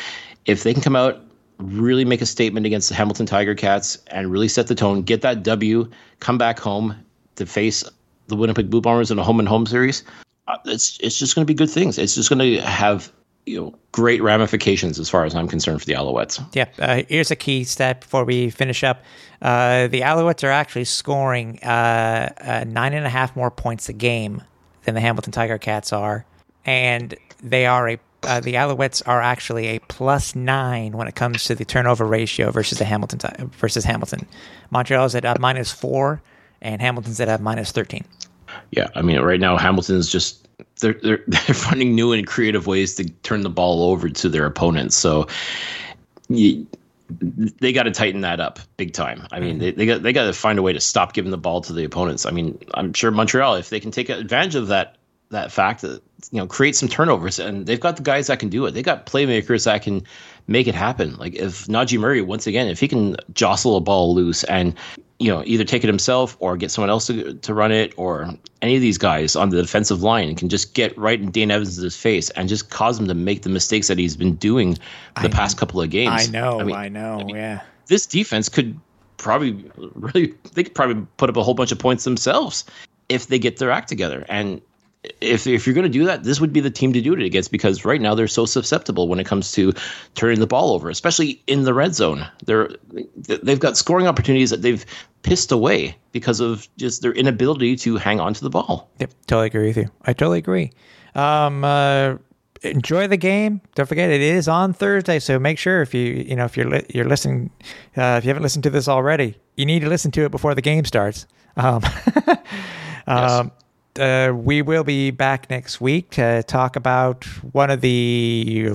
[0.47, 1.23] if they can come out
[1.59, 5.23] really make a statement against the Hamilton Tiger Cats and really set the tone, get
[5.23, 6.95] that W, come back home
[7.37, 7.85] to face
[8.29, 10.03] the Winnipeg Blue Bombers in a home and home series,
[10.49, 11.99] uh, it's it's just going to be good things.
[11.99, 13.13] It's just going to have
[13.47, 16.45] you know great ramifications as far as I'm concerned for the Alouettes.
[16.55, 19.03] Yeah, uh, here's a key step before we finish up.
[19.43, 23.93] Uh, the Alouettes are actually scoring uh, uh, nine and a half more points a
[23.93, 24.43] game
[24.85, 26.25] than the Hamilton Tiger Cats are,
[26.65, 31.45] and they are a uh, the Alouettes are actually a plus nine when it comes
[31.45, 34.27] to the turnover ratio versus the Hamilton versus Hamilton.
[34.71, 36.23] Montreal's at uh, minus four,
[36.61, 38.05] and Hamilton's at uh, minus thirteen.
[38.71, 40.49] Yeah, I mean, right now Hamilton's just
[40.81, 44.47] they're they're they're finding new and creative ways to turn the ball over to their
[44.47, 44.97] opponents.
[44.97, 45.27] So.
[46.29, 46.67] You,
[47.09, 49.29] they got to tighten that up big time.
[49.31, 51.39] I mean, they, they got they got to find a way to stop giving the
[51.39, 52.27] ball to the opponents.
[52.27, 54.97] I mean, I'm sure Montreal, if they can take advantage of that
[55.31, 58.49] that fact that you know create some turnovers, and they've got the guys that can
[58.49, 58.73] do it.
[58.73, 60.03] They got playmakers that can
[60.47, 61.17] make it happen.
[61.17, 64.75] Like if Najee Murray once again, if he can jostle a ball loose and
[65.19, 68.29] you know, either take it himself or get someone else to, to run it, or
[68.61, 71.97] any of these guys on the defensive line can just get right in Dane Evans'
[71.97, 74.81] face and just cause him to make the mistakes that he's been doing the
[75.17, 76.29] I past couple of games.
[76.29, 77.63] I know, I, mean, I know, I mean, yeah.
[77.87, 78.79] This defense could
[79.17, 82.65] probably really, they could probably put up a whole bunch of points themselves
[83.09, 84.27] if they get their act together.
[84.29, 84.61] And
[85.21, 87.23] if if you're going to do that, this would be the team to do it
[87.23, 89.73] against because right now they're so susceptible when it comes to
[90.15, 92.27] turning the ball over, especially in the red zone.
[92.45, 92.71] They're
[93.17, 94.85] they've got scoring opportunities that they've
[95.23, 98.91] pissed away because of just their inability to hang on to the ball.
[98.99, 99.91] Yep, totally agree with you.
[100.03, 100.73] I totally agree.
[101.15, 102.17] Um, uh,
[102.63, 103.61] enjoy the game.
[103.75, 106.69] Don't forget it is on Thursday, so make sure if you you know if you're
[106.69, 107.51] li- you're listening,
[107.97, 110.55] uh, if you haven't listened to this already, you need to listen to it before
[110.55, 111.27] the game starts.
[111.57, 111.83] Um,
[113.07, 113.51] um, yes
[113.99, 118.73] uh, we will be back next week to talk about one of the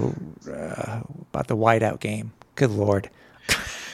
[0.47, 2.33] uh, about the whiteout game.
[2.55, 3.09] Good lord.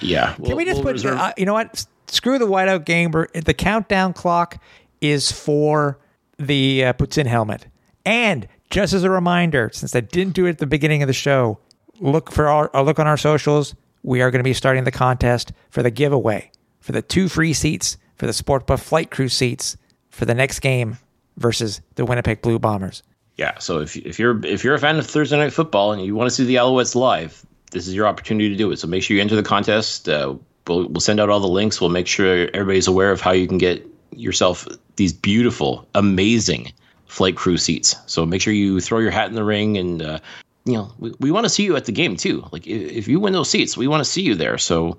[0.00, 0.34] yeah.
[0.38, 1.04] We'll, Can we just we'll put?
[1.04, 1.86] Uh, you know what?
[2.06, 3.10] Screw the whiteout game.
[3.10, 4.60] The countdown clock
[5.00, 5.98] is for
[6.38, 7.66] the uh, Poutine helmet.
[8.04, 11.14] And just as a reminder, since I didn't do it at the beginning of the
[11.14, 11.58] show,
[12.00, 13.74] look for our uh, look on our socials.
[14.02, 17.54] We are going to be starting the contest for the giveaway for the two free
[17.54, 19.76] seats for the Sport Buff flight crew seats
[20.10, 20.98] for the next game
[21.36, 23.02] versus the Winnipeg Blue Bombers.
[23.36, 26.14] Yeah, so if if you're if you're a fan of Thursday night football and you
[26.14, 28.78] want to see the Alouettes live, this is your opportunity to do it.
[28.78, 30.08] So make sure you enter the contest.
[30.08, 30.36] Uh,
[30.68, 31.80] we'll we'll send out all the links.
[31.80, 36.72] We'll make sure everybody's aware of how you can get yourself these beautiful, amazing
[37.06, 37.96] flight crew seats.
[38.06, 40.02] So make sure you throw your hat in the ring and.
[40.02, 40.18] Uh,
[40.66, 42.42] you know, we, we want to see you at the game too.
[42.50, 44.56] Like if, you win those seats, we want to see you there.
[44.56, 44.96] So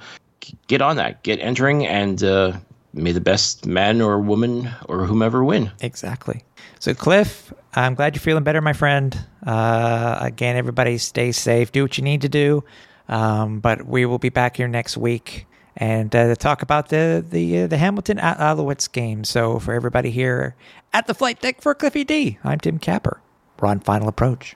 [0.68, 2.54] get on that, get entering, and uh,
[2.96, 5.72] may the best man or woman or whomever win.
[5.82, 6.44] Exactly.
[6.80, 9.18] So, Cliff, I'm glad you're feeling better, my friend.
[9.46, 12.64] Uh, again, everybody stay safe, do what you need to do.
[13.08, 15.46] Um, but we will be back here next week
[15.78, 19.24] and uh, to talk about the the uh, the Hamilton Alouettes game.
[19.24, 20.56] So, for everybody here
[20.94, 23.22] at the flight deck for Cliffy D, I'm Tim Capper.
[23.60, 24.56] We're on Final Approach.